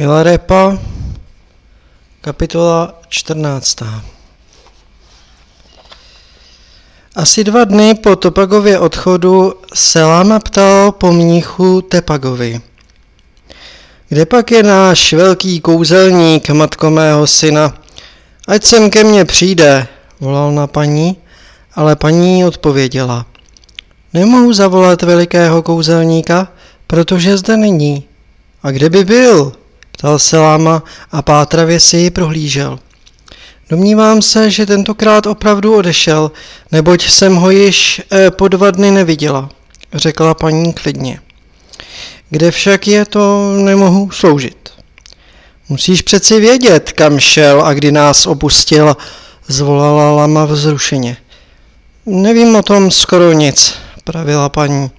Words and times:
Milarepa, 0.00 0.78
kapitola 2.20 3.00
14. 3.08 3.76
Asi 7.16 7.44
dva 7.44 7.64
dny 7.64 7.94
po 7.94 8.16
Topagově 8.16 8.78
odchodu 8.78 9.54
se 9.74 10.04
Lama 10.04 10.38
ptal 10.38 10.92
po 10.92 11.12
mníchu 11.12 11.80
Tepagovi. 11.80 12.60
Kde 14.08 14.26
pak 14.26 14.50
je 14.50 14.62
náš 14.62 15.12
velký 15.12 15.60
kouzelník, 15.60 16.50
matko 16.50 16.90
mého 16.90 17.26
syna? 17.26 17.74
Ať 18.48 18.64
sem 18.64 18.90
ke 18.90 19.04
mně 19.04 19.24
přijde, 19.24 19.86
volal 20.20 20.52
na 20.52 20.66
paní, 20.66 21.16
ale 21.74 21.96
paní 21.96 22.44
odpověděla. 22.44 23.26
Nemohu 24.14 24.52
zavolat 24.52 25.02
velikého 25.02 25.62
kouzelníka, 25.62 26.48
protože 26.86 27.36
zde 27.36 27.56
není. 27.56 28.04
A 28.62 28.70
kde 28.70 28.90
by 28.90 29.04
byl? 29.04 29.60
Ptal 30.00 30.18
se 30.18 30.38
láma 30.38 30.82
a 31.12 31.22
pátravě 31.22 31.80
si 31.80 31.96
ji 31.96 32.10
prohlížel. 32.10 32.78
Domnívám 33.70 34.22
se, 34.22 34.50
že 34.50 34.66
tentokrát 34.66 35.26
opravdu 35.26 35.76
odešel, 35.76 36.30
neboť 36.72 37.08
jsem 37.10 37.34
ho 37.34 37.50
již 37.50 38.02
eh, 38.10 38.30
po 38.30 38.48
dva 38.48 38.70
dny 38.70 38.90
neviděla, 38.90 39.48
řekla 39.94 40.34
paní 40.34 40.72
klidně. 40.72 41.20
Kde 42.30 42.50
však 42.50 42.86
je, 42.86 43.04
to 43.04 43.52
nemohu 43.56 44.10
sloužit. 44.10 44.70
Musíš 45.68 46.02
přeci 46.02 46.40
vědět, 46.40 46.92
kam 46.92 47.20
šel 47.20 47.62
a 47.66 47.74
kdy 47.74 47.92
nás 47.92 48.26
opustil, 48.26 48.96
zvolala 49.46 50.12
lama 50.12 50.44
vzrušeně. 50.44 51.16
Nevím 52.06 52.56
o 52.56 52.62
tom 52.62 52.90
skoro 52.90 53.32
nic, 53.32 53.74
pravila 54.04 54.48
paní. 54.48 54.90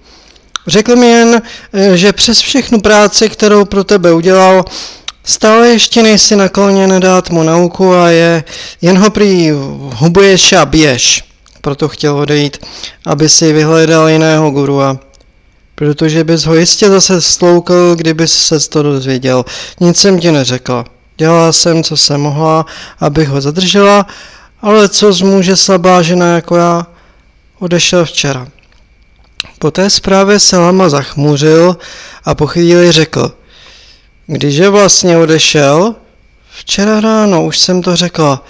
Řekl 0.66 0.96
mi 0.96 1.06
jen, 1.06 1.42
eh, 1.72 1.96
že 1.96 2.12
přes 2.12 2.38
všechnu 2.38 2.80
práci, 2.80 3.28
kterou 3.28 3.64
pro 3.64 3.84
tebe 3.84 4.12
udělal, 4.12 4.64
stále 5.24 5.68
ještě 5.68 6.02
nejsi 6.02 6.36
nakloněn 6.36 7.00
dát 7.00 7.30
mu 7.30 7.42
nauku 7.42 7.94
a 7.94 8.08
je, 8.08 8.44
jen 8.82 8.98
ho 8.98 9.10
prý 9.10 9.50
hubuješ 9.94 10.52
a 10.52 10.64
běž. 10.64 11.24
Proto 11.60 11.88
chtěl 11.88 12.16
odejít, 12.16 12.66
aby 13.06 13.28
si 13.28 13.52
vyhledal 13.52 14.08
jiného 14.08 14.50
gurua. 14.50 14.98
Protože 15.74 16.24
bys 16.24 16.44
ho 16.44 16.54
jistě 16.54 16.88
zase 16.88 17.20
sloukl, 17.20 17.94
kdybys 17.94 18.32
se 18.32 18.68
to 18.68 18.82
dozvěděl. 18.82 19.44
Nic 19.80 19.96
jsem 19.96 20.20
ti 20.20 20.32
neřekla. 20.32 20.84
Dělala 21.16 21.52
jsem, 21.52 21.82
co 21.82 21.96
jsem 21.96 22.20
mohla, 22.20 22.66
abych 23.00 23.28
ho 23.28 23.40
zadržela, 23.40 24.06
ale 24.62 24.88
co 24.88 25.12
zmůže 25.12 25.56
slabá 25.56 26.02
žena 26.02 26.34
jako 26.34 26.56
já, 26.56 26.86
odešel 27.58 28.04
včera. 28.04 28.48
Po 29.58 29.70
té 29.70 29.90
zprávě 29.90 30.38
se 30.38 30.58
Lama 30.58 30.88
zachmuřil 30.88 31.76
a 32.24 32.34
po 32.34 32.46
chvíli 32.46 32.92
řekl, 32.92 33.32
když 34.26 34.56
je 34.56 34.68
vlastně 34.68 35.18
odešel? 35.18 35.94
Včera 36.50 37.00
ráno, 37.00 37.44
už 37.44 37.58
jsem 37.58 37.82
to 37.82 37.96
řekla. 37.96 38.44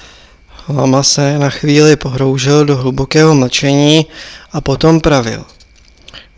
Lama 0.68 1.02
se 1.02 1.38
na 1.38 1.50
chvíli 1.50 1.96
pohroužil 1.96 2.64
do 2.64 2.76
hlubokého 2.76 3.34
mlčení 3.34 4.06
a 4.52 4.60
potom 4.60 5.00
pravil. 5.00 5.44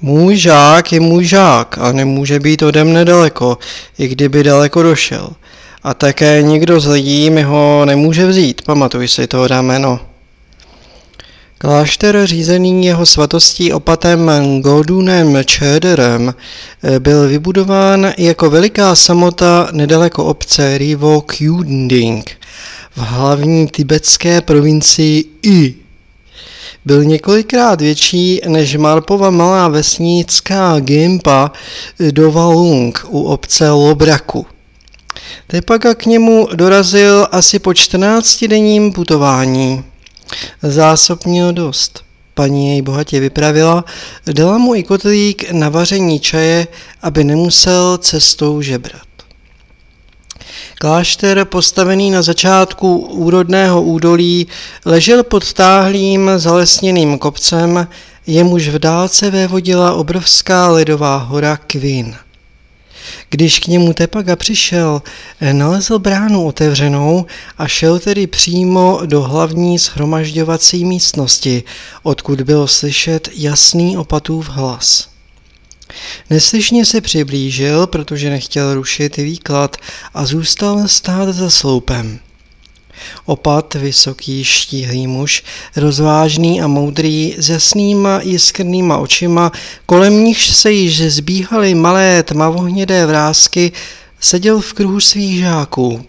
Můj 0.01 0.37
žák 0.37 0.93
je 0.93 1.01
můj 1.01 1.25
žák 1.25 1.79
a 1.79 1.93
nemůže 1.93 2.41
být 2.41 2.63
ode 2.63 2.85
mne 2.85 3.05
daleko, 3.05 3.59
i 3.99 4.09
kdyby 4.09 4.43
daleko 4.43 4.83
došel. 4.83 5.29
A 5.83 5.95
také 5.95 6.43
nikdo 6.43 6.81
z 6.81 6.87
lidí 6.87 7.31
mi 7.31 7.43
ho 7.43 7.85
nemůže 7.85 8.27
vzít, 8.27 8.63
pamatuj 8.63 9.09
si 9.09 9.27
to 9.27 9.47
rameno. 9.47 10.01
Klášter 11.59 12.27
řízený 12.27 12.87
jeho 12.87 13.07
svatostí 13.07 13.73
opatem 13.73 14.31
Godunem 14.61 15.45
Čederem 15.45 16.35
byl 16.99 17.29
vybudován 17.29 18.13
jako 18.19 18.51
veliká 18.51 18.95
samota 18.95 19.69
nedaleko 19.73 20.25
obce 20.25 20.79
Rivo 20.79 21.21
Kyuding 21.21 22.31
v 22.97 22.99
hlavní 22.99 23.69
tibetské 23.69 24.41
provincii 24.41 25.25
I. 25.43 25.75
Byl 26.85 27.05
několikrát 27.05 27.81
větší 27.81 28.41
než 28.49 28.77
Marpova 28.77 29.31
malá 29.31 29.69
vesnická 29.69 30.81
Gimpa 30.81 31.53
do 32.11 32.33
Valung 32.33 33.07
u 33.09 33.23
obce 33.23 33.71
Lobraku. 33.71 34.47
Tepaka 35.47 35.95
k 35.95 36.07
němu 36.07 36.49
dorazil 36.55 37.29
asi 37.31 37.59
po 37.59 37.71
14-denním 37.71 38.93
putování. 38.93 39.85
Zásob 40.63 41.25
měl 41.25 41.53
dost. 41.53 42.05
Paní 42.35 42.71
jej 42.71 42.83
bohatě 42.83 43.21
vypravila, 43.21 43.85
dala 44.33 44.59
mu 44.59 44.75
i 44.75 44.83
kotlík 44.83 45.51
na 45.51 45.69
vaření 45.69 46.21
čaje, 46.21 46.67
aby 47.03 47.25
nemusel 47.25 47.99
cestou 47.99 48.61
žebrat. 48.61 49.03
Klášter, 50.79 51.45
postavený 51.45 52.11
na 52.11 52.23
začátku 52.23 52.97
úrodného 52.97 53.83
údolí, 53.83 54.47
ležel 54.85 55.23
pod 55.23 55.53
táhlým 55.53 56.31
zalesněným 56.37 57.19
kopcem, 57.19 57.89
jemuž 58.27 58.69
v 58.69 58.79
dálce 58.79 59.31
vévodila 59.31 59.93
obrovská 59.93 60.69
ledová 60.69 61.17
hora 61.17 61.57
Kvin. 61.57 62.17
Když 63.31 63.59
k 63.59 63.67
němu 63.67 63.93
Tepaga 63.93 64.37
přišel, 64.37 65.03
nalezl 65.53 65.99
bránu 65.99 66.47
otevřenou 66.47 67.27
a 67.59 67.69
šel 67.69 67.99
tedy 67.99 68.27
přímo 68.27 69.01
do 69.07 69.23
hlavní 69.23 69.79
shromažďovací 69.79 70.85
místnosti, 70.85 71.63
odkud 72.03 72.41
bylo 72.41 72.69
slyšet 72.69 73.29
jasný 73.35 73.97
opatův 73.97 74.49
hlas. 74.49 75.09
Neslyšně 76.31 76.85
se 76.85 77.01
přiblížil, 77.01 77.87
protože 77.87 78.31
nechtěl 78.31 78.75
rušit 78.75 79.17
výklad 79.17 79.77
a 80.15 80.27
zůstal 80.27 80.89
stát 80.89 81.29
za 81.29 81.51
sloupem. 81.51 82.21
Opat, 83.25 83.75
vysoký, 83.75 84.45
štíhlý 84.45 85.07
muž, 85.07 85.43
rozvážný 85.77 86.63
a 86.63 86.67
moudrý, 86.67 87.35
s 87.39 87.49
jasnýma 87.49 88.21
jiskrnýma 88.23 88.99
očima, 88.99 89.53
kolem 89.87 90.25
nichž 90.25 90.47
se 90.55 90.73
již 90.73 91.03
zbíhaly 91.03 91.75
malé 91.75 92.23
tmavohnědé 92.23 93.07
vrázky, 93.07 93.73
seděl 94.21 94.61
v 94.61 94.73
kruhu 94.73 95.01
svých 95.01 95.39
žáků. 95.39 96.05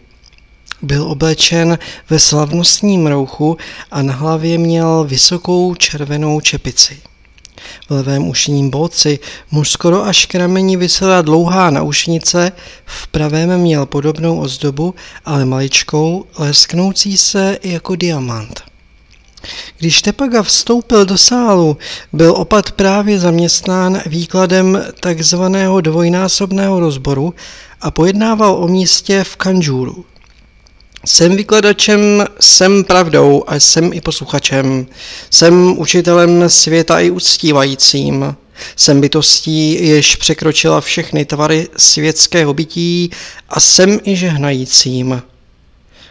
Byl 0.81 1.03
oblečen 1.03 1.79
ve 2.09 2.19
slavnostním 2.19 3.07
rouchu 3.07 3.57
a 3.91 4.02
na 4.02 4.13
hlavě 4.13 4.57
měl 4.57 5.03
vysokou 5.03 5.75
červenou 5.75 6.41
čepici. 6.41 7.02
V 7.88 7.92
levém 7.92 8.28
ušním 8.28 8.70
bolci 8.70 9.20
mu 9.52 9.64
skoro 9.64 10.03
až 10.03 10.26
k 10.26 10.36
rameni 10.36 10.78
vysela 10.78 11.22
dlouhá 11.22 11.70
naušnice, 11.70 12.52
v 12.86 13.08
pravém 13.08 13.58
měl 13.58 13.86
podobnou 13.86 14.40
ozdobu, 14.40 14.96
ale 15.26 15.46
maličkou, 15.46 16.26
lesknoucí 16.38 17.18
se 17.18 17.58
jako 17.64 17.96
diamant. 17.96 18.62
Když 19.78 20.02
Tepaga 20.02 20.44
vstoupil 20.44 21.06
do 21.06 21.18
sálu, 21.18 21.78
byl 22.14 22.31
opat 22.31 22.72
právě 22.72 23.20
zaměstnán 23.20 24.02
výkladem 24.06 24.84
takzvaného 25.00 25.82
dvojnásobného 25.82 26.80
rozboru 26.80 27.34
a 27.82 27.92
pojednával 27.92 28.56
o 28.64 28.68
místě 28.68 29.24
v 29.24 29.36
Kanžuru. 29.36 30.06
Jsem 31.05 31.35
vykladačem, 31.35 32.25
jsem 32.39 32.83
pravdou 32.83 33.43
a 33.47 33.55
jsem 33.55 33.93
i 33.93 34.01
posluchačem. 34.01 34.88
Jsem 35.29 35.79
učitelem 35.79 36.49
světa 36.49 36.99
i 36.99 37.09
uctívajícím. 37.09 38.35
Jsem 38.75 39.01
bytostí, 39.01 39.88
jež 39.88 40.16
překročila 40.16 40.81
všechny 40.81 41.25
tvary 41.25 41.67
světského 41.77 42.53
bytí 42.53 43.11
a 43.49 43.59
jsem 43.59 43.99
i 44.03 44.16
žehnajícím. 44.16 45.21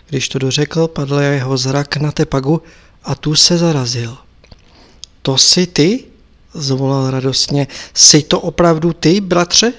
Když 0.08 0.28
to 0.28 0.38
dořekl, 0.38 0.88
padl 0.88 1.14
jeho 1.14 1.56
zrak 1.56 1.96
na 1.96 2.12
tepagu 2.12 2.62
a 3.04 3.14
tu 3.14 3.34
se 3.34 3.58
zarazil. 3.58 4.16
To 5.22 5.38
jsi 5.38 5.66
ty? 5.66 6.04
zvolal 6.54 7.10
radostně. 7.10 7.66
Jsi 7.94 8.22
to 8.22 8.40
opravdu 8.40 8.92
ty, 8.92 9.20
bratře? 9.20 9.72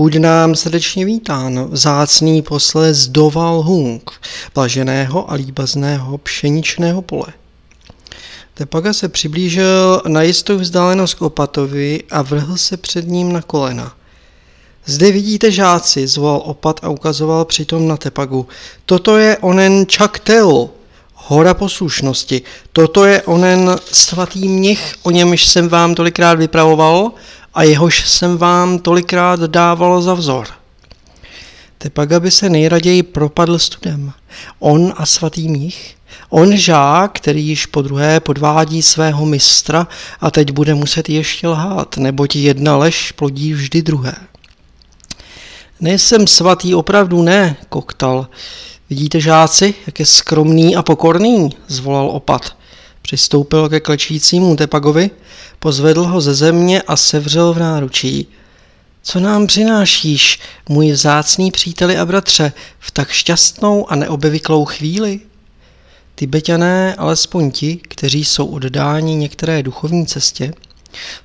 Buď 0.00 0.16
nám 0.16 0.54
srdečně 0.54 1.04
vítán, 1.04 1.64
vzácný 1.64 2.42
posles 2.42 3.08
Doval 3.08 3.62
Hung, 3.62 4.10
blaženého 4.54 5.30
a 5.30 5.34
líbazného 5.34 6.18
pšeničného 6.18 7.02
pole. 7.02 7.26
Tepaga 8.54 8.92
se 8.92 9.08
přiblížil 9.08 10.02
na 10.08 10.22
jistou 10.22 10.58
vzdálenost 10.58 11.14
k 11.14 11.22
opatovi 11.22 12.02
a 12.10 12.22
vrhl 12.22 12.56
se 12.56 12.76
před 12.76 13.08
ním 13.08 13.32
na 13.32 13.42
kolena. 13.42 13.92
Zde 14.86 15.12
vidíte 15.12 15.50
žáci, 15.50 16.06
zvolal 16.06 16.42
opat 16.44 16.80
a 16.82 16.88
ukazoval 16.88 17.44
přitom 17.44 17.88
na 17.88 17.96
Tepagu. 17.96 18.48
Toto 18.86 19.18
je 19.18 19.36
onen 19.38 19.86
Čaktel, 19.86 20.68
hora 21.14 21.54
poslušnosti. 21.54 22.42
Toto 22.72 23.04
je 23.04 23.22
onen 23.22 23.76
svatý 23.92 24.48
mnich, 24.48 24.94
o 25.02 25.10
němž 25.10 25.46
jsem 25.46 25.68
vám 25.68 25.94
tolikrát 25.94 26.34
vypravoval 26.34 27.12
a 27.54 27.62
jehož 27.62 28.08
jsem 28.08 28.38
vám 28.38 28.78
tolikrát 28.78 29.40
dával 29.40 30.02
za 30.02 30.14
vzor. 30.14 30.46
Tepaga 31.78 32.20
by 32.20 32.30
se 32.30 32.48
nejraději 32.48 33.02
propadl 33.02 33.58
studem. 33.58 34.12
On 34.58 34.94
a 34.96 35.06
svatý 35.06 35.48
mích, 35.48 35.96
on 36.28 36.56
žák, 36.56 37.12
který 37.12 37.46
již 37.46 37.66
po 37.66 37.82
druhé 37.82 38.20
podvádí 38.20 38.82
svého 38.82 39.26
mistra 39.26 39.86
a 40.20 40.30
teď 40.30 40.52
bude 40.52 40.74
muset 40.74 41.08
ještě 41.08 41.48
lhát, 41.48 41.96
neboť 41.96 42.36
jedna 42.36 42.76
lež 42.76 43.12
plodí 43.12 43.52
vždy 43.52 43.82
druhé. 43.82 44.14
Nejsem 45.80 46.26
svatý, 46.26 46.74
opravdu 46.74 47.22
ne, 47.22 47.56
koktal. 47.68 48.28
Vidíte, 48.90 49.20
žáci, 49.20 49.74
jak 49.86 50.00
je 50.00 50.06
skromný 50.06 50.76
a 50.76 50.82
pokorný, 50.82 51.50
zvolal 51.68 52.08
opat. 52.10 52.56
Přistoupil 53.02 53.68
ke 53.68 53.80
klečícímu 53.80 54.56
Tepagovi, 54.56 55.10
pozvedl 55.58 56.04
ho 56.04 56.20
ze 56.20 56.34
země 56.34 56.82
a 56.82 56.96
sevřel 56.96 57.54
v 57.54 57.58
náručí. 57.58 58.26
Co 59.02 59.20
nám 59.20 59.46
přinášíš, 59.46 60.38
můj 60.68 60.92
vzácný 60.92 61.50
příteli 61.50 61.98
a 61.98 62.06
bratře, 62.06 62.52
v 62.78 62.90
tak 62.90 63.10
šťastnou 63.10 63.90
a 63.90 63.96
neobyvyklou 63.96 64.64
chvíli? 64.64 65.20
Tibetané, 66.14 66.94
alespoň 66.94 67.50
ti, 67.50 67.76
kteří 67.76 68.24
jsou 68.24 68.46
oddáni 68.46 69.14
některé 69.14 69.62
duchovní 69.62 70.06
cestě, 70.06 70.52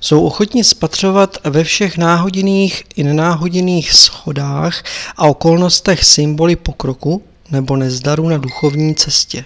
jsou 0.00 0.26
ochotni 0.26 0.64
spatřovat 0.64 1.38
ve 1.44 1.64
všech 1.64 1.98
náhodinných 1.98 2.84
i 2.96 3.04
nenáhodinných 3.04 3.92
schodách 3.92 4.82
a 5.16 5.26
okolnostech 5.26 6.04
symboly 6.04 6.56
pokroku 6.56 7.22
nebo 7.50 7.76
nezdaru 7.76 8.28
na 8.28 8.38
duchovní 8.38 8.94
cestě. 8.94 9.44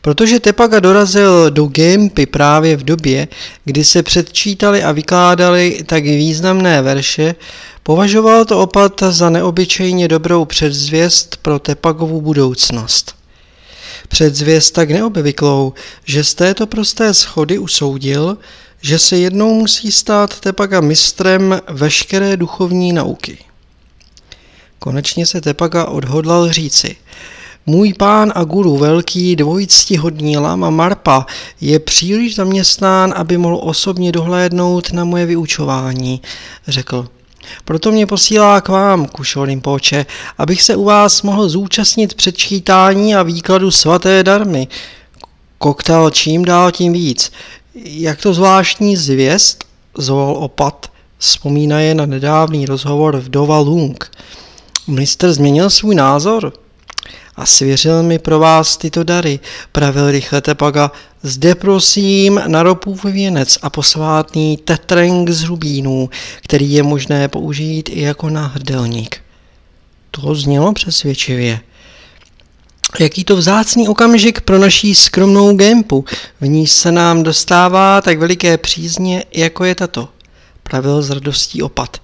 Protože 0.00 0.40
Tepaga 0.40 0.80
dorazil 0.80 1.50
do 1.50 1.66
Gempy 1.66 2.26
právě 2.26 2.76
v 2.76 2.84
době, 2.84 3.28
kdy 3.64 3.84
se 3.84 4.02
předčítali 4.02 4.82
a 4.82 4.92
vykládali 4.92 5.82
tak 5.86 6.04
významné 6.04 6.82
verše, 6.82 7.34
považoval 7.82 8.44
to 8.44 8.60
opat 8.60 9.02
za 9.08 9.30
neobyčejně 9.30 10.08
dobrou 10.08 10.44
předzvěst 10.44 11.36
pro 11.36 11.58
Tepagovu 11.58 12.20
budoucnost. 12.20 13.14
Předzvěst 14.08 14.74
tak 14.74 14.90
neobvyklou, 14.90 15.72
že 16.04 16.24
z 16.24 16.34
této 16.34 16.66
prosté 16.66 17.14
schody 17.14 17.58
usoudil, 17.58 18.38
že 18.80 18.98
se 18.98 19.16
jednou 19.16 19.54
musí 19.54 19.92
stát 19.92 20.40
Tepaga 20.40 20.80
mistrem 20.80 21.60
veškeré 21.68 22.36
duchovní 22.36 22.92
nauky. 22.92 23.38
Konečně 24.78 25.26
se 25.26 25.40
Tepaga 25.40 25.84
odhodlal 25.84 26.52
říci– 26.52 26.96
můj 27.68 27.94
pán 27.94 28.32
a 28.34 28.44
guru, 28.44 28.76
velký 28.76 29.36
dvojctihodný 29.36 30.36
lama 30.36 30.70
Marpa, 30.70 31.26
je 31.60 31.78
příliš 31.78 32.34
zaměstnán, 32.34 33.14
aby 33.16 33.38
mohl 33.38 33.60
osobně 33.62 34.12
dohlédnout 34.12 34.92
na 34.92 35.04
moje 35.04 35.26
vyučování, 35.26 36.20
řekl. 36.68 37.08
Proto 37.64 37.92
mě 37.92 38.06
posílá 38.06 38.60
k 38.60 38.68
vám, 38.68 39.06
Kušo 39.06 39.46
poče, 39.62 40.06
abych 40.38 40.62
se 40.62 40.76
u 40.76 40.84
vás 40.84 41.22
mohl 41.22 41.48
zúčastnit 41.48 42.14
předčítání 42.14 43.14
a 43.14 43.22
výkladu 43.22 43.70
svaté 43.70 44.22
darmy. 44.22 44.68
Koktal 45.58 46.10
čím 46.10 46.44
dál 46.44 46.72
tím 46.72 46.92
víc. 46.92 47.32
Jak 47.74 48.22
to 48.22 48.34
zvláštní 48.34 48.96
zvěst, 48.96 49.64
zvolal 49.98 50.36
opat, 50.36 50.90
vzpomínaje 51.18 51.94
na 51.94 52.06
nedávný 52.06 52.66
rozhovor 52.66 53.16
v 53.16 53.28
Dova 53.28 53.58
Lung. 53.58 54.10
Mistr 54.86 55.32
změnil 55.32 55.70
svůj 55.70 55.94
názor? 55.94 56.52
A 57.38 57.46
svěřil 57.46 58.02
mi 58.02 58.18
pro 58.18 58.38
vás 58.38 58.76
tyto 58.76 59.04
dary, 59.04 59.40
pravil 59.72 60.10
rychle 60.10 60.40
Tepaga, 60.40 60.90
zde 61.22 61.54
prosím 61.54 62.40
na 62.46 62.62
ropův 62.62 63.04
věnec 63.04 63.58
a 63.62 63.70
posvátný 63.70 64.56
tetreng 64.56 65.30
z 65.30 65.44
rubínů, 65.44 66.10
který 66.42 66.72
je 66.72 66.82
možné 66.82 67.28
použít 67.28 67.88
i 67.88 68.00
jako 68.00 68.30
náhrdelník. 68.30 69.20
To 70.10 70.34
znělo 70.34 70.72
přesvědčivě. 70.72 71.60
Jaký 73.00 73.24
to 73.24 73.36
vzácný 73.36 73.88
okamžik 73.88 74.40
pro 74.40 74.58
naší 74.58 74.94
skromnou 74.94 75.56
gempu, 75.56 76.04
v 76.40 76.48
ní 76.48 76.66
se 76.66 76.92
nám 76.92 77.22
dostává 77.22 78.00
tak 78.00 78.18
veliké 78.18 78.58
přízně, 78.58 79.24
jako 79.32 79.64
je 79.64 79.74
tato, 79.74 80.08
pravil 80.62 81.02
s 81.02 81.10
radostí 81.10 81.62
opat. 81.62 81.96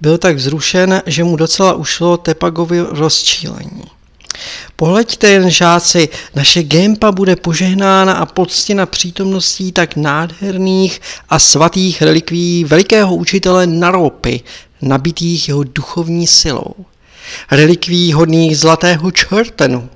Byl 0.00 0.18
tak 0.18 0.36
vzrušen, 0.36 1.02
že 1.06 1.24
mu 1.24 1.36
docela 1.36 1.74
ušlo 1.74 2.16
Tepagovi 2.16 2.80
rozčílení. 2.80 3.99
Pohleďte 4.76 5.28
jen 5.28 5.50
žáci, 5.50 6.08
naše 6.34 6.62
gempa 6.62 7.12
bude 7.12 7.36
požehnána 7.36 8.12
a 8.12 8.26
poctěna 8.26 8.86
přítomností 8.86 9.72
tak 9.72 9.96
nádherných 9.96 11.00
a 11.28 11.38
svatých 11.38 12.02
relikví 12.02 12.64
velikého 12.64 13.14
učitele 13.16 13.66
Naropy, 13.66 14.40
nabitých 14.82 15.48
jeho 15.48 15.64
duchovní 15.64 16.26
silou. 16.26 16.74
Relikví 17.50 18.12
hodných 18.12 18.58
zlatého 18.58 19.10
čertenu. 19.10 19.88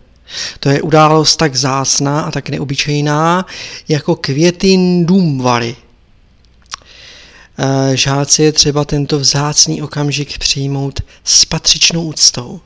To 0.60 0.68
je 0.68 0.82
událost 0.82 1.36
tak 1.36 1.56
zásná 1.56 2.20
a 2.20 2.30
tak 2.30 2.48
neobyčejná, 2.48 3.46
jako 3.88 4.16
květy 4.16 4.78
Dumvary. 5.04 5.76
Eh, 7.58 7.96
žáci 7.96 8.42
je 8.42 8.52
třeba 8.52 8.84
tento 8.84 9.18
vzácný 9.18 9.82
okamžik 9.82 10.38
přijmout 10.38 11.00
s 11.24 11.44
patřičnou 11.44 12.02
úctou. 12.02 12.60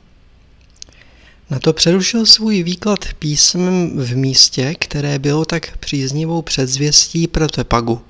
Na 1.49 1.59
to 1.59 1.73
přerušil 1.73 2.25
svůj 2.25 2.63
výklad 2.63 2.99
písmem 3.19 3.91
v 3.95 4.15
místě, 4.15 4.75
které 4.79 5.19
bylo 5.19 5.45
tak 5.45 5.77
příznivou 5.77 6.41
předzvěstí 6.41 7.27
pro 7.27 7.47
Tepagu 7.47 8.01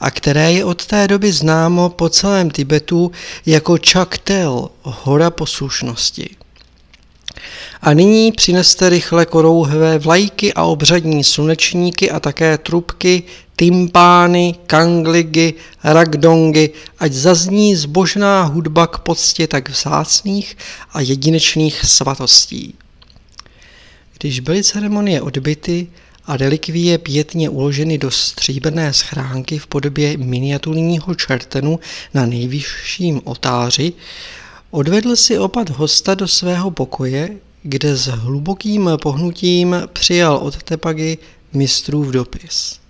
a 0.00 0.10
které 0.10 0.52
je 0.52 0.64
od 0.64 0.86
té 0.86 1.08
doby 1.08 1.32
známo 1.32 1.88
po 1.88 2.08
celém 2.08 2.50
Tibetu 2.50 3.12
jako 3.46 3.76
Chaktel, 3.90 4.68
hora 4.82 5.30
poslušnosti. 5.30 6.36
A 7.82 7.92
nyní 7.92 8.32
přineste 8.32 8.88
rychle 8.88 9.26
korouhvé 9.26 9.98
vlajky 9.98 10.54
a 10.54 10.62
obřadní 10.62 11.24
slunečníky 11.24 12.10
a 12.10 12.20
také 12.20 12.58
trubky, 12.58 13.22
tympány, 13.62 14.54
kangligy, 14.66 15.54
ragdongy, 15.84 16.70
ať 16.98 17.12
zazní 17.12 17.76
zbožná 17.76 18.42
hudba 18.42 18.86
k 18.86 18.98
poctě 18.98 19.46
tak 19.46 19.70
vzácných 19.70 20.56
a 20.92 21.00
jedinečných 21.00 21.84
svatostí. 21.84 22.74
Když 24.18 24.40
byly 24.40 24.64
ceremonie 24.64 25.22
odbyty 25.22 25.86
a 26.26 26.36
relikvie 26.36 26.98
pětně 26.98 27.50
uloženy 27.50 27.98
do 27.98 28.10
stříbrné 28.10 28.92
schránky 28.92 29.58
v 29.58 29.66
podobě 29.66 30.16
miniaturního 30.16 31.14
čertenu 31.14 31.80
na 32.14 32.26
nejvyšším 32.26 33.20
otáři, 33.24 33.92
odvedl 34.70 35.16
si 35.16 35.38
opat 35.38 35.70
hosta 35.70 36.14
do 36.14 36.28
svého 36.28 36.70
pokoje, 36.70 37.30
kde 37.62 37.96
s 37.96 38.06
hlubokým 38.06 38.90
pohnutím 39.02 39.76
přijal 39.92 40.36
od 40.36 40.62
Tepagy 40.62 41.18
mistrův 41.52 42.06
dopis. 42.08 42.81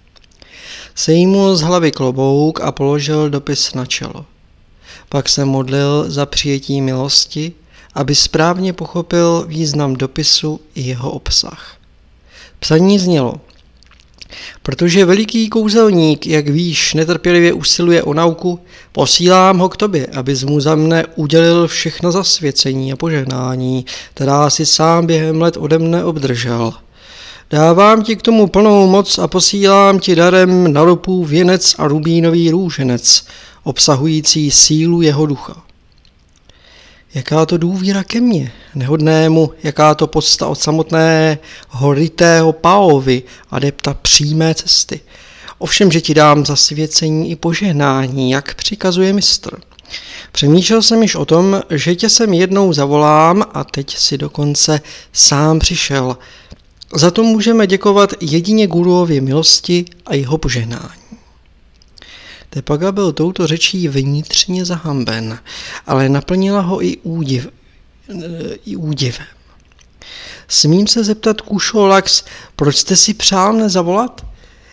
Sejmul 0.94 1.56
z 1.56 1.61
hlavy 1.61 1.91
klobouk 1.91 2.61
a 2.61 2.73
položil 2.73 3.31
dopis 3.31 3.75
na 3.75 3.87
čelo. 3.87 4.27
Pak 5.09 5.29
se 5.29 5.44
modlil 5.44 6.05
za 6.09 6.27
přijetí 6.27 6.81
milosti, 6.81 7.53
aby 7.94 8.15
správně 8.15 8.72
pochopil 8.72 9.44
význam 9.49 9.94
dopisu 9.94 10.61
i 10.75 10.81
jeho 10.82 11.11
obsah. 11.11 11.77
Psaní 12.58 12.99
znělo– 12.99 13.41
Protože 14.63 15.05
veliký 15.05 15.49
kouzelník, 15.49 16.27
jak 16.27 16.49
víš, 16.49 16.94
netrpělivě 16.94 17.53
usiluje 17.53 18.03
o 18.03 18.15
nauku, 18.15 18.61
posílám 18.93 19.58
ho 19.58 19.69
k 19.69 19.77
tobě, 19.77 20.06
abys 20.06 20.44
mu 20.44 20.61
za 20.61 20.75
mne 20.75 21.06
udělil 21.17 21.69
všechno 21.69 22.13
zasvěcení 22.13 22.93
a 22.93 22.96
požehnání, 22.96 23.87
která 24.15 24.51
si 24.51 24.67
sám 24.67 25.06
během 25.06 25.43
let 25.43 25.56
ode 25.56 25.79
mne 25.79 26.05
obdržel. 26.05 26.72
Dávám 27.53 28.03
ti 28.03 28.17
k 28.17 28.23
tomu 28.23 28.47
plnou 28.47 28.87
moc 28.87 29.19
a 29.19 29.29
posílám 29.29 29.99
ti 29.99 30.15
darem 30.15 30.73
na 30.73 30.85
ropu 30.85 31.25
věnec 31.25 31.75
a 31.79 31.89
rubínový 31.89 32.51
růženec, 32.51 33.25
obsahující 33.63 34.51
sílu 34.51 35.03
jeho 35.03 35.27
ducha. 35.27 35.63
Jaká 37.15 37.47
to 37.47 37.59
důvíra 37.59 38.05
ke 38.05 38.21
mně, 38.21 38.53
nehodnému, 38.75 39.51
jaká 39.63 39.94
to 39.94 40.06
podsta 40.06 40.47
od 40.47 40.55
samotné 40.55 41.39
horitého 41.69 42.53
Paovi, 42.53 43.23
adepta 43.51 43.94
přímé 43.94 44.55
cesty. 44.55 45.01
Ovšem, 45.59 45.93
že 45.93 46.01
ti 46.01 46.15
dám 46.15 46.47
zasvěcení 46.47 47.31
i 47.31 47.37
požehnání, 47.37 48.31
jak 48.31 48.55
přikazuje 48.55 49.13
mistr. 49.13 49.51
Přemýšlel 50.32 50.82
jsem 50.82 51.03
již 51.03 51.15
o 51.15 51.25
tom, 51.25 51.63
že 51.71 51.94
tě 51.94 52.09
sem 52.09 52.32
jednou 52.32 52.73
zavolám 52.73 53.44
a 53.55 53.65
teď 53.65 53.97
si 53.97 54.19
dokonce 54.19 54.81
sám 55.13 55.59
přišel. 55.59 56.17
Za 56.94 57.11
to 57.11 57.22
můžeme 57.22 57.67
děkovat 57.67 58.15
jedině 58.20 58.67
Guruově 58.67 59.20
milosti 59.20 59.84
a 60.06 60.15
jeho 60.15 60.39
požehnání. 60.39 61.03
Tepaga 62.51 62.93
byl 62.93 63.13
touto 63.13 63.46
řečí 63.46 63.89
vnitřně 63.89 64.65
zahamben, 64.65 65.39
ale 65.87 66.08
naplnila 66.08 66.61
ho 66.61 66.84
i, 66.84 66.96
údiv, 66.96 67.49
i 68.67 68.77
údivem. 68.77 69.27
Smím 70.49 70.87
se 70.87 71.05
zeptat, 71.05 71.41
Kušo 71.41 71.87
Lax, 71.87 72.25
proč 72.56 72.77
jste 72.77 72.96
si 72.96 73.15
přál 73.15 73.53
nezavolat? 73.53 74.27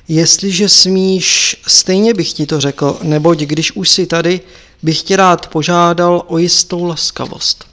Jestliže 0.07 0.69
smíš, 0.69 1.57
stejně 1.67 2.13
bych 2.13 2.33
ti 2.33 2.45
to 2.45 2.61
řekl, 2.61 2.99
neboť 3.03 3.39
když 3.39 3.71
už 3.71 3.89
si 3.89 4.05
tady, 4.05 4.41
bych 4.83 5.01
tě 5.01 5.15
rád 5.15 5.47
požádal 5.47 6.23
o 6.27 6.38
jistou 6.38 6.83
laskavost. 6.83 7.65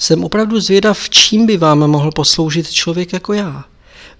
Jsem 0.00 0.24
opravdu 0.24 0.60
zvědav, 0.60 1.10
čím 1.10 1.46
by 1.46 1.56
vám 1.56 1.78
mohl 1.78 2.10
posloužit 2.10 2.70
člověk 2.70 3.12
jako 3.12 3.32
já. 3.32 3.64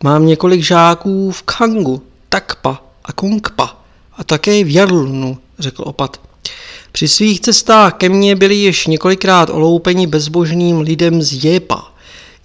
Mám 0.02 0.26
několik 0.26 0.62
žáků 0.62 1.30
v 1.30 1.42
Kangu, 1.42 2.02
Takpa 2.28 2.82
a 3.04 3.12
Kongpa 3.12 3.76
a 4.16 4.24
také 4.24 4.64
v 4.64 4.74
Jarlunu, 4.74 5.38
řekl 5.58 5.82
opat. 5.86 6.20
Při 6.92 7.08
svých 7.08 7.40
cestách 7.40 7.94
ke 7.94 8.08
mně 8.08 8.36
byli 8.36 8.54
již 8.54 8.86
několikrát 8.86 9.50
oloupeni 9.50 10.06
bezbožným 10.06 10.80
lidem 10.80 11.22
z 11.22 11.44
Jepa, 11.44 11.92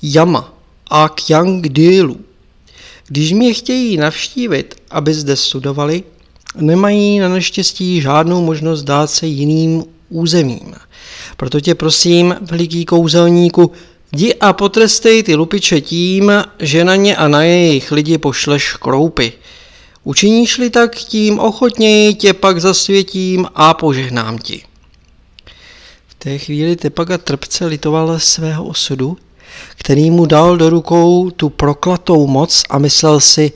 Jama 0.01 0.53
a 0.89 1.09
Kyangdilu. 1.09 2.19
Když 3.07 3.31
mě 3.31 3.53
chtějí 3.53 3.97
navštívit, 3.97 4.75
aby 4.91 5.13
zde 5.13 5.35
studovali, 5.35 6.03
nemají 6.55 7.19
na 7.19 7.29
neštěstí 7.29 8.01
žádnou 8.01 8.45
možnost 8.45 8.83
dát 8.83 9.07
se 9.11 9.27
jiným 9.27 9.83
územím. 10.09 10.75
Proto 11.37 11.61
tě 11.61 11.75
prosím, 11.75 12.35
veliký 12.41 12.85
kouzelníku, 12.85 13.71
jdi 14.11 14.35
a 14.35 14.53
potrestej 14.53 15.23
ty 15.23 15.35
lupiče 15.35 15.81
tím, 15.81 16.31
že 16.59 16.83
na 16.83 16.95
ně 16.95 17.15
a 17.15 17.27
na 17.27 17.43
jejich 17.43 17.91
lidi 17.91 18.17
pošleš 18.17 18.73
kroupy. 18.73 19.33
Učiníš-li 20.03 20.69
tak, 20.69 20.95
tím 20.95 21.39
ochotněji 21.39 22.13
tě 22.13 22.33
pak 22.33 22.61
zasvětím 22.61 23.47
a 23.55 23.73
požehnám 23.73 24.37
ti. 24.37 24.63
V 26.07 26.13
té 26.13 26.37
chvíli 26.37 26.75
Tepaga 26.75 27.17
trpce 27.17 27.65
litoval 27.65 28.19
svého 28.19 28.65
osudu, 28.65 29.17
který 29.75 30.11
mu 30.11 30.25
dal 30.25 30.57
do 30.57 30.69
rukou 30.69 31.29
tu 31.29 31.49
proklatou 31.49 32.27
moc 32.27 32.63
a 32.69 32.77
myslel 32.77 33.19
si, 33.19 33.51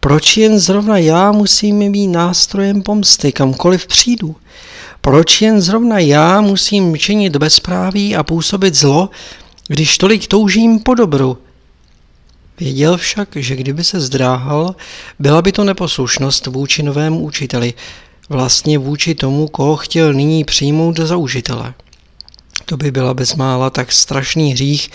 proč 0.00 0.36
jen 0.36 0.58
zrovna 0.58 0.98
já 0.98 1.32
musím 1.32 1.92
být 1.92 2.08
nástrojem 2.08 2.82
pomsty, 2.82 3.32
kamkoliv 3.32 3.86
přijdu? 3.86 4.36
Proč 5.04 5.42
jen 5.42 5.60
zrovna 5.60 5.98
já 5.98 6.40
musím 6.40 6.96
činit 6.96 7.36
bezpráví 7.36 8.16
a 8.16 8.22
působit 8.22 8.74
zlo, 8.74 9.10
když 9.68 9.98
tolik 9.98 10.26
toužím 10.26 10.80
po 10.80 10.94
dobru? 10.94 11.38
Věděl 12.60 12.96
však, 12.96 13.28
že 13.36 13.56
kdyby 13.56 13.84
se 13.84 14.00
zdráhal, 14.00 14.74
byla 15.18 15.42
by 15.42 15.52
to 15.52 15.64
neposlušnost 15.64 16.46
vůči 16.46 16.82
novému 16.82 17.20
učiteli, 17.20 17.74
vlastně 18.28 18.78
vůči 18.78 19.14
tomu, 19.14 19.48
koho 19.48 19.76
chtěl 19.76 20.12
nyní 20.12 20.44
přijmout 20.44 20.98
za 20.98 21.16
užitele. 21.16 21.74
To 22.64 22.76
by 22.76 22.90
byla 22.90 23.14
bezmála 23.14 23.70
tak 23.70 23.92
strašný 23.92 24.52
hřích, 24.52 24.90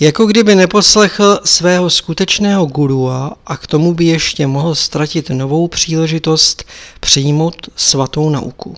jako 0.00 0.26
kdyby 0.26 0.54
neposlechl 0.54 1.40
svého 1.44 1.90
skutečného 1.90 2.66
gurua 2.66 3.36
a 3.46 3.56
k 3.56 3.66
tomu 3.66 3.94
by 3.94 4.04
ještě 4.04 4.46
mohl 4.46 4.74
ztratit 4.74 5.30
novou 5.30 5.68
příležitost 5.68 6.64
přijmout 7.00 7.68
svatou 7.76 8.30
nauku. 8.30 8.76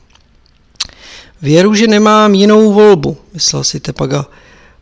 Věru, 1.43 1.75
že 1.75 1.87
nemám 1.87 2.35
jinou 2.35 2.73
volbu, 2.73 3.17
myslel 3.35 3.65
si 3.65 3.81
Tepaga. 3.81 4.27